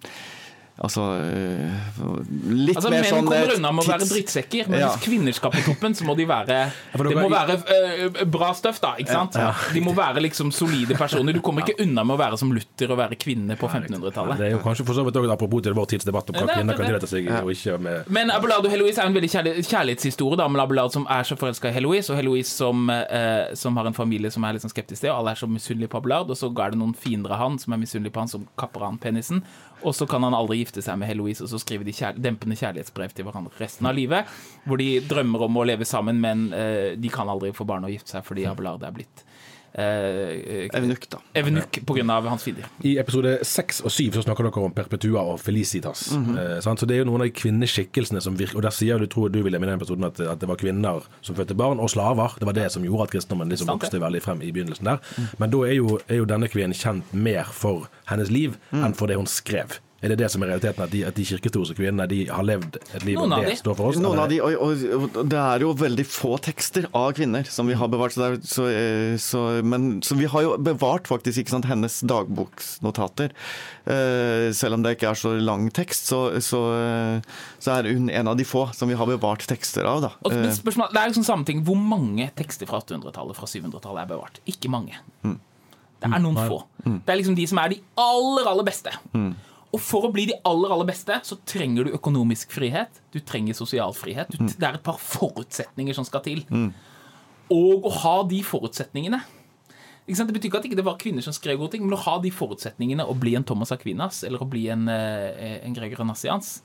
[0.79, 2.19] Altså øh,
[2.55, 4.91] litt Altså, mer Menn sånn kommer eh, unna med å være drittsekker, men Ja.
[4.93, 6.59] hvis kvinner skal på toppen, så må de være
[6.95, 8.93] Det må være uh, bra støff, da.
[9.03, 9.39] ikke sant?
[9.75, 11.35] De må være liksom solide personer.
[11.35, 14.39] Du kommer ikke unna med å være som Luther og være kvinne på 1500-tallet.
[14.39, 16.47] Det er jo kanskje for så vidt også apropos til vår tids debatt om hva
[16.47, 19.33] Ja, er kvinner kan tillate seg og ikke med Men Abelardo Heloise er en veldig
[19.35, 20.39] kjærlig, kjærlighetshistorie.
[20.39, 23.91] da, med Abelard som er så forelska i Heloise, og Heloise som, uh, som har
[23.91, 26.31] en familie som er litt sånn skeptisk til, og alle er så misunnelige på Abelard.
[26.31, 28.87] Og så er det noen fiender av han som er misunnelige på han, som kapper
[28.87, 29.43] han penisen.
[29.87, 32.59] Og så kan han aldri gifte seg med Heloise, og så skriver de kjær dempende
[32.59, 34.27] kjærlighetsbrev til hverandre resten av livet.
[34.67, 37.95] Hvor de drømmer om å leve sammen, men eh, de kan aldri få barn og
[37.95, 39.25] gifte seg fordi Abelard er blitt
[39.75, 41.19] eh, Evenuk, da.
[41.35, 42.21] Evenuk pga.
[42.29, 42.69] hans fiender.
[42.85, 46.13] I episode seks og syv så snakker dere om Perpetua og Felicitas.
[46.13, 46.81] eh, sant?
[46.81, 49.29] Så Det er jo noen av de kvinneskikkelsene som virker Og der sier du, tror
[49.29, 52.39] du William, i den episoden at, at det var kvinner som fødte barn, og slaver.
[52.39, 54.99] Det var det som gjorde at kristendommen liksom Sant vokste veldig frem i begynnelsen der.
[55.39, 59.07] Men da er jo, er jo denne kvinnen kjent mer for hennes liv enn for
[59.07, 59.79] det hun skrev.
[59.99, 62.77] Er det det som er realiteten, at de, at de kirkehistoriske kvinnene de har levd
[62.79, 63.59] et liv Noen av det de.
[63.59, 63.97] står for oss?
[63.99, 67.67] Noen av de, og, og, og det er jo veldig få tekster av kvinner som
[67.67, 68.15] vi har bevart.
[68.15, 71.67] Så, det er, så, eh, så, men, så vi har jo bevart faktisk ikke sant,
[71.67, 73.35] hennes dagboksnotater.
[73.89, 78.07] Uh, selv om det ikke er så lang tekst, så, så, eh, så er hun
[78.07, 80.05] en av de få som vi har bevart tekster av.
[80.07, 80.13] Da.
[80.23, 81.67] Og, men spørsmål, det er sånn samme ting.
[81.67, 84.39] Hvor mange tekster fra 800-tallet fra 700-tallet er bevart?
[84.47, 84.95] Ikke mange.
[85.27, 86.63] Det er noen få.
[86.87, 88.95] Det er liksom de som er de aller, aller beste.
[89.73, 93.03] Og for å bli de aller, aller beste, så trenger du økonomisk frihet.
[93.13, 94.31] Du trenger sosial frihet.
[94.33, 96.45] Du, det er et par forutsetninger som skal til.
[97.53, 99.21] Og å ha de forutsetningene
[100.09, 100.31] ikke sant?
[100.31, 102.15] Det betyr ikke at det ikke var kvinner som skrev gode ting, men å ha
[102.25, 106.63] de forutsetningene å bli en Thomas Aquinas eller å bli en, eh, en Gregor Nassians,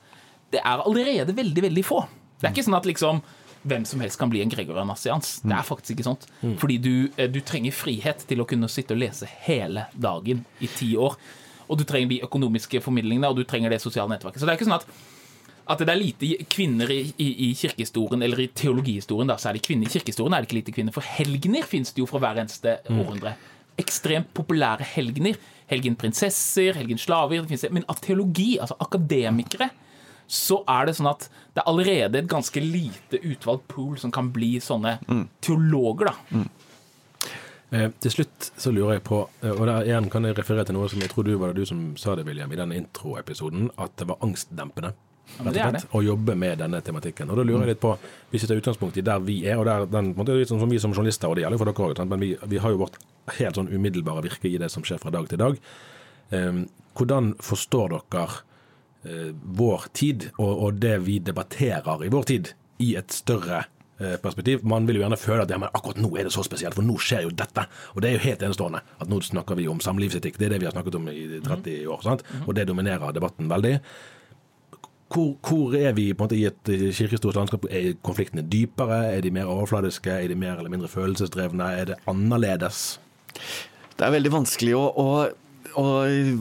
[0.53, 2.05] det er allerede veldig, veldig få.
[2.39, 3.21] Det er ikke sånn at liksom
[3.67, 5.41] hvem som helst kan bli en Gregor Nassians.
[5.43, 6.27] Det er faktisk ikke sånt.
[6.59, 10.67] Fordi du, eh, du trenger frihet til å kunne sitte og lese hele dagen i
[10.67, 11.15] ti år.
[11.73, 14.41] Og du trenger de økonomiske formidlingene, og du trenger det sosiale nettverket.
[14.41, 14.87] Så det er ikke sånn at
[15.63, 19.87] at det er lite kvinner i, i, i kirkehistorien, eller i teologihistorien, da, det kvinner
[19.87, 20.95] i kirkehistorien er det ikke lite kvinner.
[20.95, 23.37] For helgener finnes det jo fra hver eneste århundre.
[23.79, 25.39] Ekstremt populære helgener.
[25.71, 27.47] Helgenprinsesser, helgenslaver.
[27.47, 27.71] Det det.
[27.71, 29.69] Men av teologi, altså akademikere,
[30.27, 34.33] så er det sånn at det er allerede et ganske lite utvalgt pool som kan
[34.35, 34.97] bli sånne
[35.43, 36.43] teologer, da.
[37.73, 40.77] Eh, til slutt så lurer jeg på, eh, og der igjen kan jeg referere til
[40.77, 43.71] noe som jeg tror du var det du som sa det, William, i denne introepisoden,
[43.81, 44.93] at det var angstdempende.
[45.39, 47.31] Ja, det slett, Å jobbe med denne tematikken.
[47.31, 47.95] Og da lurer jeg litt på,
[48.29, 50.69] Hvis vi tar utgangspunkt i der vi er, og der, den, måte, litt sånn som
[50.69, 52.81] vi som journalister, og det gjelder jo for dere òg, men vi, vi har jo
[52.83, 52.99] vårt
[53.39, 55.57] helt sånn umiddelbare virke i det som skjer fra dag til dag.
[56.29, 58.27] Eh, hvordan forstår dere
[59.07, 63.63] eh, vår tid og, og det vi debatterer i vår tid, i et større
[64.23, 64.63] perspektiv.
[64.67, 66.85] Man vil jo gjerne føle at ja, men akkurat nå er det så spesielt, for
[66.85, 67.67] nå skjer jo dette.
[67.93, 70.39] Og det er jo helt enestående at nå snakker vi om samlivsetikk.
[70.39, 72.25] Det er det vi har snakket om i 30 år, sant?
[72.43, 73.77] og det dominerer debatten veldig.
[75.13, 77.67] Hvor, hvor er vi på en måte i et kirkestort landskap?
[77.69, 79.03] Er konfliktene dypere?
[79.13, 80.09] Er de mer overfladiske?
[80.09, 81.67] Er de mer eller mindre følelsesdrevne?
[81.69, 82.97] Er det annerledes?
[83.93, 85.05] Det er veldig vanskelig å, å,
[85.79, 85.85] å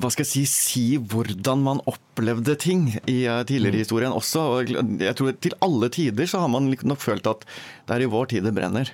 [0.02, 4.40] hva skal jeg si, si hvordan man opplevde ting i tidligere tidligere historien også.
[4.56, 7.46] Og jeg tror Til alle tider så har man nok følt at
[7.86, 8.90] det er i vår tid det brenner.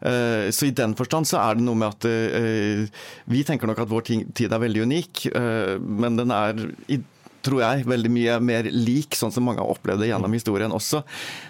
[0.00, 2.86] Eh, Så i den forstand så er det noe med at eh,
[3.26, 6.54] vi tenker nok at vår tid er veldig unik, eh, men den er
[6.88, 7.00] i
[7.44, 11.02] tror jeg, veldig mye mer lik sånn som mange har opplevd det gjennom historien også.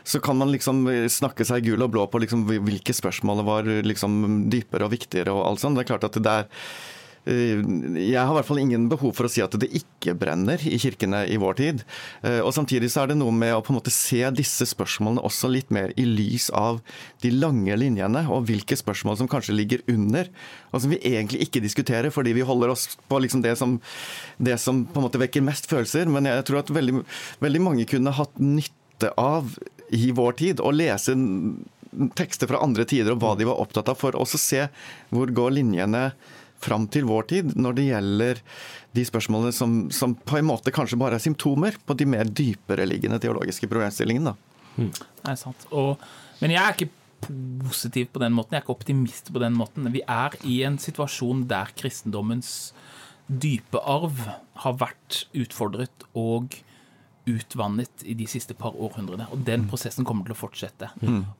[0.02, 4.50] Så kan man liksom snakke seg gul og blå på liksom hvilke spørsmål var liksom
[4.50, 5.78] dypere og viktigere og alt sånt.
[5.78, 6.58] Det er klart at det er eh,
[7.24, 10.76] jeg har i hvert fall ingen behov for å si at det ikke brenner i
[10.80, 11.84] kirkene i vår tid.
[12.22, 15.24] Eh, Og Samtidig så er det noe med å på en måte se disse spørsmålene
[15.24, 16.82] også litt mer i lys av
[17.24, 20.28] de lange linjene, og hvilke spørsmål som kanskje ligger under,
[20.72, 23.78] og som vi egentlig ikke diskuterer fordi vi holder oss på liksom det, som,
[24.36, 26.10] det som på en måte vekker mest følelser.
[26.12, 27.04] Men jeg tror at veldig,
[27.40, 29.56] veldig mange kunne hatt nytte av
[29.94, 31.16] i vår tid å lese
[32.18, 34.64] tekster fra andre tider og hva de var opptatt av, for også se
[35.14, 36.08] hvor går linjene
[36.64, 38.42] fram til vår tid når det gjelder
[38.96, 42.86] de spørsmålene som, som på en måte kanskje bare er symptomer på de mer dypere
[42.88, 44.34] liggende teologiske problemstillingene.
[44.76, 44.90] Mm.
[44.90, 45.66] Det er sant.
[45.74, 46.02] Og,
[46.40, 46.92] men jeg er ikke
[47.70, 48.54] positiv på den måten.
[48.54, 49.88] Jeg er ikke optimist på den måten.
[49.94, 52.74] Vi er i en situasjon der kristendommens
[53.26, 54.26] dype arv
[54.64, 56.58] har vært utfordret og
[57.30, 59.26] utvannet i de siste par århundrene.
[59.32, 60.90] Og den prosessen kommer til å fortsette.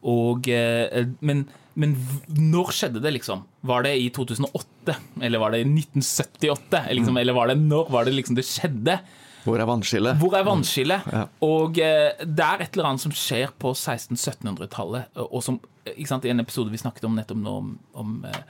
[0.02, 1.44] Og, eh, men,
[1.78, 1.96] men
[2.28, 3.44] når skjedde det, liksom?
[3.68, 4.96] Var det i 2008?
[5.20, 6.86] Eller var det i 1978?
[6.88, 7.20] Eller, mm.
[7.24, 8.98] eller var det når var det liksom det skjedde?
[9.44, 10.16] Hvor er vannskillet?
[10.20, 11.08] Hvor er vannskillet?
[11.12, 11.26] Ja.
[11.44, 15.60] Og eh, det er et eller annet som skjer på 1600-1700-tallet, og som
[15.92, 18.40] ikke sant, I en episode vi snakket om nettopp nå om, om, eh,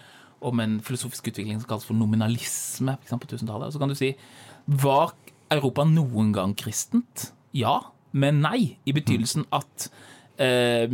[0.47, 3.69] om en filosofisk utvikling som kalles for nominalisme ikke sant, på 1000-tallet.
[3.69, 4.15] Og så kan du si
[4.65, 5.11] Var
[5.53, 7.33] Europa noen gang kristent?
[7.55, 7.81] Ja,
[8.15, 8.77] men nei.
[8.87, 9.89] I betydelsen at
[10.41, 10.91] eh,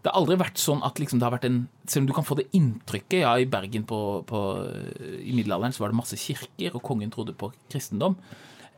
[0.00, 2.26] det har aldri vært sånn at liksom det har vært en Selv om du kan
[2.26, 4.40] få det inntrykket Ja, i Bergen på, på,
[5.20, 8.16] i middelalderen så var det masse kirker, og kongen trodde på kristendom.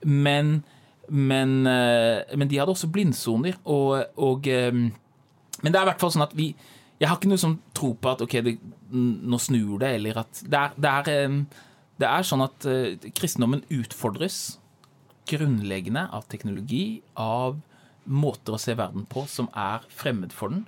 [0.02, 0.62] Men,
[1.08, 6.02] men, eh, men de hadde også blindsoner, og, og eh, Men det er i hvert
[6.02, 6.52] fall sånn at vi
[6.98, 8.56] Jeg har ikke noe som tro på at ok, det,
[8.90, 11.70] nå snur det, eller at Det er, det er, eh,
[12.02, 14.58] det er sånn at eh, kristendommen utfordres
[15.30, 17.60] grunnleggende av teknologi, av
[18.04, 20.64] måter å se verden på som er fremmed for den.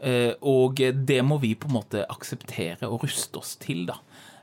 [0.00, 3.98] Eh, Og det må vi på en måte akseptere og ruste oss til, da.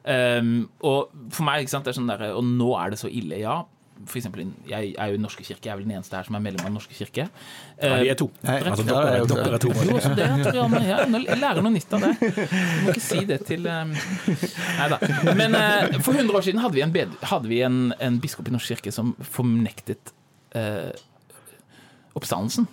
[0.06, 3.10] Um, og for meg, ikke sant, det er sånn der, og nå er det så
[3.10, 3.63] ille, ja.
[4.06, 6.36] For eksempel, jeg er jo i norske kirke, jeg er vel den eneste her som
[6.36, 7.28] er medlem av Den norske kirke.
[7.80, 8.28] Ja, vi er to.
[8.44, 9.72] Nei, Altså, dere, er dere er to.
[9.72, 12.12] Jo, så det jeg, ja, jeg lærer noe nytt av det.
[12.20, 13.96] Du må ikke si det til um...
[13.96, 15.00] Nei da.
[15.40, 18.52] Men eh, for 100 år siden hadde vi en, bed hadde vi en, en biskop
[18.52, 20.12] i Norsk kirke som fornektet
[20.60, 20.92] eh,
[22.20, 22.68] oppstandelsen.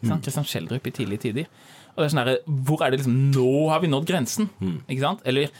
[0.00, 0.16] Mm.
[0.24, 1.52] Kristian Schjelderup i tidlige tider.
[1.94, 2.32] Og det er sånn her,
[2.66, 4.50] Hvor er det liksom Nå har vi nådd grensen.
[4.88, 5.22] Ikke sant?
[5.28, 5.50] Eller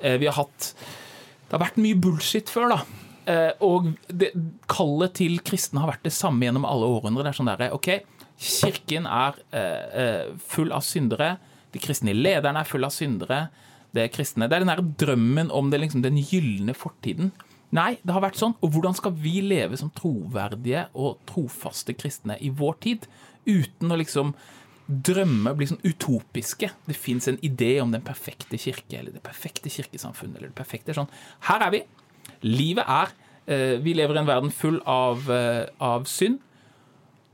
[0.00, 3.08] eh, vi har hatt Det har vært mye bullshit før, da.
[3.30, 4.32] Eh, og det,
[4.70, 7.28] kallet til kristne har vært det samme gjennom alle århundrer.
[7.28, 7.92] Det er sånn der, ok,
[8.40, 11.34] Kirken er eh, eh, full av syndere.
[11.74, 13.44] De kristne lederne er full av syndere.
[13.92, 14.48] Det er kristne.
[14.48, 17.34] Det er den der drømmen om det, liksom, den gylne fortiden.
[17.76, 18.56] Nei, det har vært sånn.
[18.64, 23.06] Og hvordan skal vi leve som troverdige og trofaste kristne i vår tid?
[23.44, 24.32] Uten å liksom
[24.90, 26.72] drømmer blir sånn utopiske.
[26.88, 30.96] Det fins en idé om den perfekte kirke eller det perfekte kirkesamfunnet, eller det perfekte
[30.96, 31.12] sånn.
[31.46, 31.84] Her er vi.
[32.48, 33.19] Livet er eh,
[33.50, 36.38] Vi lever i en verden full av, eh, av synd.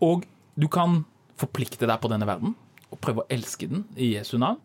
[0.01, 0.25] Og
[0.57, 1.05] du kan
[1.37, 2.55] forplikte deg på denne verden
[2.93, 4.61] og prøve å elske den i Jesu navn.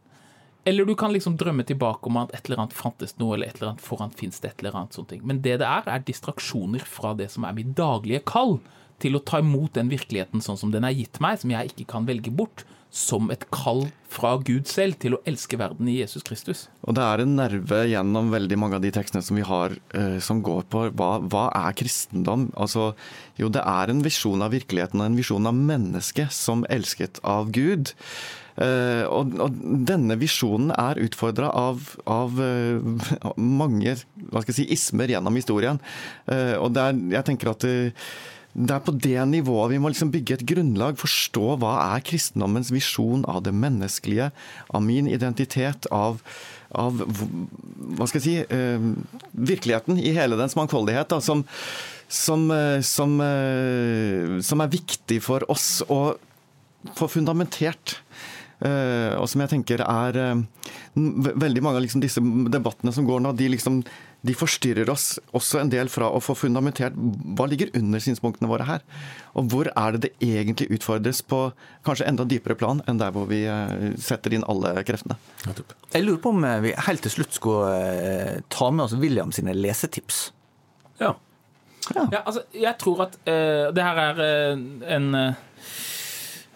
[0.63, 3.57] Eller du kan liksom drømme tilbake om at et eller annet fantes noe, eller et
[3.57, 5.13] eller annet foran fins det et eller annet sånt.
[5.25, 8.59] Men det det er, er distraksjoner fra det som er mitt daglige kall
[9.01, 11.87] til å ta imot den virkeligheten sånn som den er gitt meg, som jeg ikke
[11.95, 16.25] kan velge bort, som et kall fra Gud selv til å elske verden i Jesus
[16.27, 16.65] Kristus.
[16.83, 20.19] Og det er en nerve gjennom veldig mange av de tekstene som vi har, eh,
[20.19, 22.49] som går på hva, hva er kristendom?
[22.59, 22.91] Altså,
[23.39, 27.53] jo, det er en visjon av virkeligheten og en visjon av mennesket som elsket av
[27.55, 27.95] Gud.
[28.59, 29.55] Eh, og, og,
[29.87, 33.07] denne visjonen er utfordra av, av eh,
[33.39, 33.95] mange
[34.27, 35.79] hva skal jeg si, ismer gjennom historien.
[36.27, 37.65] Uh, og er, jeg tenker at
[38.53, 40.97] det er på det nivået vi må liksom bygge et grunnlag.
[40.99, 44.31] Forstå hva er kristendommens visjon av det menneskelige,
[44.69, 46.19] av min identitet, av,
[46.75, 48.35] av hva skal jeg si,
[49.31, 51.13] virkeligheten i hele dens mangfoldighet.
[51.13, 51.45] Da, som,
[52.11, 52.49] som,
[52.83, 53.15] som,
[54.51, 56.01] som er viktig for oss å
[56.97, 58.01] få fundamentert.
[58.61, 60.41] Uh, og som jeg tenker er uh,
[60.93, 62.21] Veldig mange av liksom disse
[62.53, 63.79] debattene som går nå, de, liksom,
[64.21, 66.97] de forstyrrer oss også en del fra å få fundamentert
[67.37, 68.83] hva ligger under synspunktene våre her.
[69.33, 71.39] Og hvor er det det egentlig utfordres på
[71.87, 75.17] kanskje enda dypere plan enn der hvor vi uh, setter inn alle kreftene.
[75.47, 80.27] Jeg lurer på om vi helt til slutt skulle ta med oss William sine lesetips.
[81.01, 81.15] Ja.
[81.95, 82.05] ja.
[82.13, 84.25] ja altså, jeg tror at det her er
[84.97, 85.47] en uh,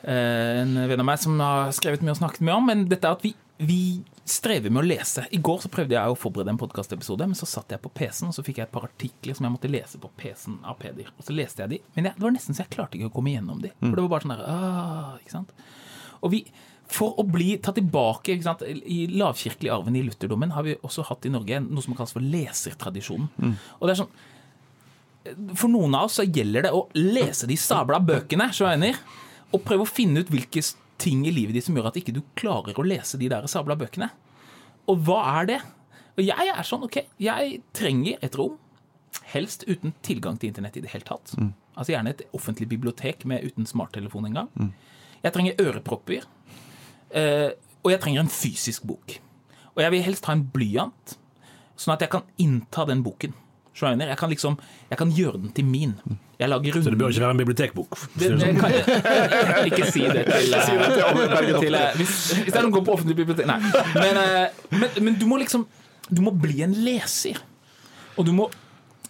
[0.05, 2.67] en venn av meg som har skrevet mye og snakket mye om.
[2.69, 3.81] Men dette er at vi, vi
[4.25, 5.25] strever med å lese.
[5.31, 8.31] I går så prøvde jeg å forberede en podkastepisode, men så satt jeg på PC-en
[8.31, 11.11] og så fikk jeg et par artikler som jeg måtte lese på PC-en av Peder.
[11.13, 13.13] Og så leste jeg de, men jeg, det var nesten så jeg klarte ikke å
[13.13, 13.69] komme gjennom de.
[13.83, 15.53] For det var bare sånn der, ah, ikke sant?
[16.25, 16.39] Og vi,
[16.89, 18.63] for å bli tatt tilbake sant?
[18.65, 22.25] I lavkirkelig arven i lutherdommen har vi også hatt i Norge noe som kalles for
[22.25, 23.29] lesertradisjonen.
[23.37, 23.53] Mm.
[23.77, 28.01] Og det er sånn For noen av oss så gjelder det å lese de sabla
[28.01, 28.97] bøkene, skjønner
[29.53, 30.61] og prøve å finne ut hvilke
[31.01, 33.77] ting i livet ditt som gjør at ikke du klarer å lese de der sabla
[33.79, 34.09] bøkene.
[34.91, 35.59] Og hva er det?
[36.15, 38.55] Og jeg er sånn, ok, jeg trenger et rom,
[39.33, 41.33] helst uten tilgang til internett i det hele tatt.
[41.39, 41.51] Mm.
[41.75, 44.51] Altså Gjerne et offentlig bibliotek med uten smarttelefon engang.
[44.55, 44.71] Mm.
[45.25, 46.27] Jeg trenger ørepropper.
[47.15, 47.51] Eh,
[47.83, 49.17] og jeg trenger en fysisk bok.
[49.75, 51.17] Og jeg vil helst ha en blyant,
[51.75, 53.35] sånn at jeg kan innta den boken.
[53.75, 54.07] Shriner.
[54.07, 54.55] Jeg kan liksom,
[54.89, 55.95] jeg kan gjøre den til min.
[56.39, 56.85] Jeg lager rundt.
[56.85, 57.97] Så det bør ikke være en bibliotekbok?
[58.13, 58.61] Det, det sånn.
[58.61, 62.75] kan jeg ikke si det til, si det til, til hvis, hvis, det er noen
[62.77, 63.59] går på offentlig bibliotek Nei.
[63.95, 65.67] Men, eh, men, men, du må liksom
[66.07, 67.39] Du må bli en leser.
[68.15, 68.49] Og du må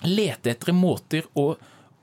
[0.05, 1.47] lete etter måter å,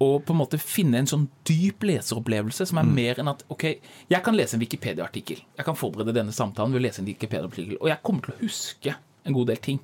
[0.03, 2.93] og på en måte finne en sånn dyp leseropplevelse som er mm.
[2.97, 3.65] mer enn at OK,
[4.11, 5.43] jeg kan lese en Wikipedia-artikkel.
[5.59, 7.79] Jeg kan forberede denne samtalen ved å lese en Wikipedia-artikkel.
[7.81, 9.81] Og jeg kommer til å huske en god del ting.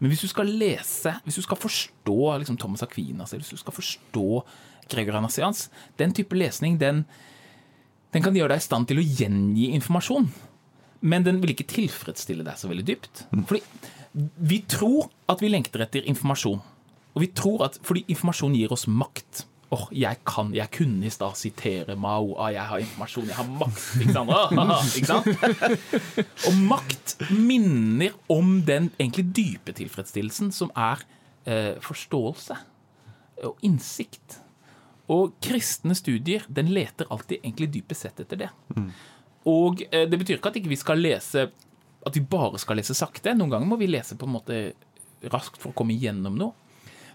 [0.00, 3.62] Men hvis du skal lese, hvis du skal forstå liksom, Thomas Aquinas, eller hvis du
[3.62, 4.26] skal forstå
[4.90, 5.68] Gregor Anasians,
[6.00, 7.04] den type lesning, den,
[8.14, 10.28] den kan gjøre deg i stand til å gjengi informasjon.
[11.04, 13.24] Men den vil ikke tilfredsstille deg så veldig dypt.
[13.32, 13.46] Mm.
[13.48, 13.62] Fordi
[14.50, 16.62] vi tror at vi lengter etter informasjon.
[17.14, 19.44] Og vi tror at fordi informasjon gir oss makt
[19.74, 22.34] oh, jeg kan, jeg kunne i stad sitere Mao.
[22.38, 23.82] Ah, jeg har informasjon, jeg har makt.
[24.02, 24.30] Ikke sant?
[24.34, 25.90] Ah, ikke sant?
[26.48, 31.02] Og makt minner om den egentlig dype tilfredsstillelsen som er
[31.48, 32.60] eh, forståelse
[33.44, 34.38] og innsikt.
[35.12, 38.50] Og kristne studier den leter alltid egentlig dypest sett etter det.
[38.76, 38.88] Mm.
[39.50, 41.48] Og eh, det betyr ikke at ikke vi skal lese
[42.04, 43.32] at vi bare skal lese sakte.
[43.36, 44.58] Noen ganger må vi lese på en måte
[45.32, 46.52] raskt for å komme igjennom noe.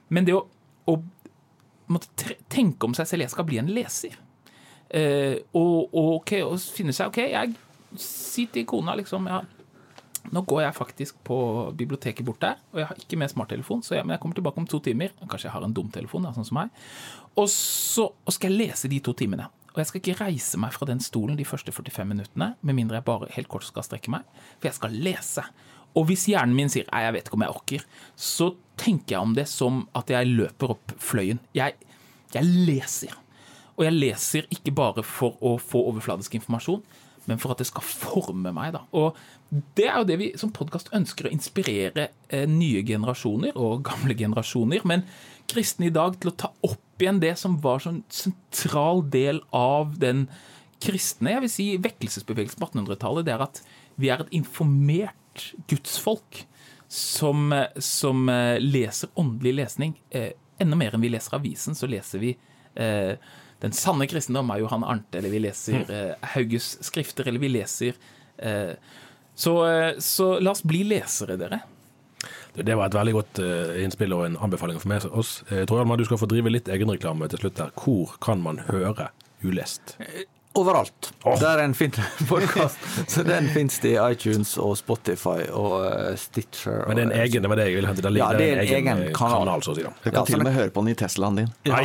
[0.09, 0.41] Men det å,
[0.89, 0.95] å
[1.93, 3.25] måtte tenke om seg selv.
[3.25, 4.17] Jeg skal bli en leser.
[4.89, 7.53] Eh, og, og, okay, og finne seg OK, jeg
[8.01, 9.43] sier til kona liksom ja,
[10.33, 11.37] Nå går jeg faktisk på
[11.77, 14.61] biblioteket bort der, og jeg har ikke med smarttelefon, så jeg, men jeg kommer tilbake
[14.61, 15.13] om to timer.
[15.23, 16.75] Kanskje jeg har en dum telefon, da, sånn som meg.
[17.39, 19.47] Og så og skal jeg lese de to timene.
[19.71, 22.99] Og jeg skal ikke reise meg fra den stolen de første 45 minuttene, med mindre
[22.99, 24.27] jeg bare helt kort skal strekke meg,
[24.59, 25.45] for jeg skal lese.
[25.97, 27.85] Og hvis hjernen min sier 'nei, jeg vet ikke om jeg orker',
[28.15, 31.39] så tenker jeg om det som at jeg løper opp fløyen.
[31.53, 31.75] Jeg,
[32.33, 33.15] jeg leser.
[33.77, 36.83] Og jeg leser ikke bare for å få overfladisk informasjon,
[37.29, 38.73] men for at det skal forme meg.
[38.75, 38.83] Da.
[38.91, 39.15] Og
[39.77, 44.15] det er jo det vi som podkast ønsker å inspirere eh, nye generasjoner og gamle
[44.17, 45.05] generasjoner, men
[45.49, 49.95] kristne i dag til å ta opp igjen det som var sånn sentral del av
[50.01, 50.27] den
[50.83, 53.27] kristne jeg vil si, vekkelsesbevegelsen på 1800-tallet.
[53.27, 53.61] Det er at
[53.99, 55.18] vi er et informert
[55.67, 56.45] gudsfolk
[56.89, 60.01] som, som eh, leser åndelig lesning.
[60.09, 62.37] Eh, enda mer enn vi leser avisen, så leser vi
[62.75, 63.13] eh,
[63.59, 67.93] Den sanne kristendom av Johan Arnte, eller vi leser eh, Hauges skrifter, eller vi leser
[68.37, 68.73] eh,
[69.35, 69.53] så,
[70.03, 71.61] så la oss bli lesere, dere.
[72.57, 73.39] Det var et veldig godt
[73.79, 75.37] innspill og en anbefaling for meg oss.
[75.47, 77.71] Jeg tror Alma, du skal få drive litt egenreklame til slutt her.
[77.79, 79.07] Hvor kan man høre
[79.45, 79.95] Ulest?
[80.59, 81.09] Overalt.
[81.39, 82.77] Der en finner podkast.
[83.11, 86.81] Så den fins det i iTunes og Spotify og eh, Stitcher.
[86.89, 88.03] Men det er en egen, det var det jeg ville hente.
[88.03, 89.63] Det Ja, det er en egen egen kanal.
[89.63, 89.85] så å si.
[89.87, 89.93] da.
[90.03, 91.49] Du kan Ja, til og med høre på den i Teslaen din.
[91.69, 91.79] Ja.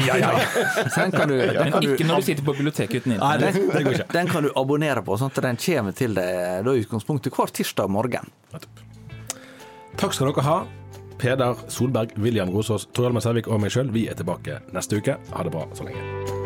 [0.91, 3.15] Så den kan du, den Men kan du ikke når du sitter på biblioteket uten
[3.17, 3.75] Nei, internett.
[3.79, 7.35] den, den kan du abonnere på, sånn at den kommer til deg da i utgangspunktet
[7.37, 8.31] hver tirsdag morgen.
[10.01, 10.57] Takk skal dere ha.
[11.19, 13.93] Peder Solberg, William Rosås, Tor Hjalmar Selvik og meg sjøl.
[13.95, 15.15] Vi er tilbake neste uke.
[15.31, 16.44] Ha det bra så lenge.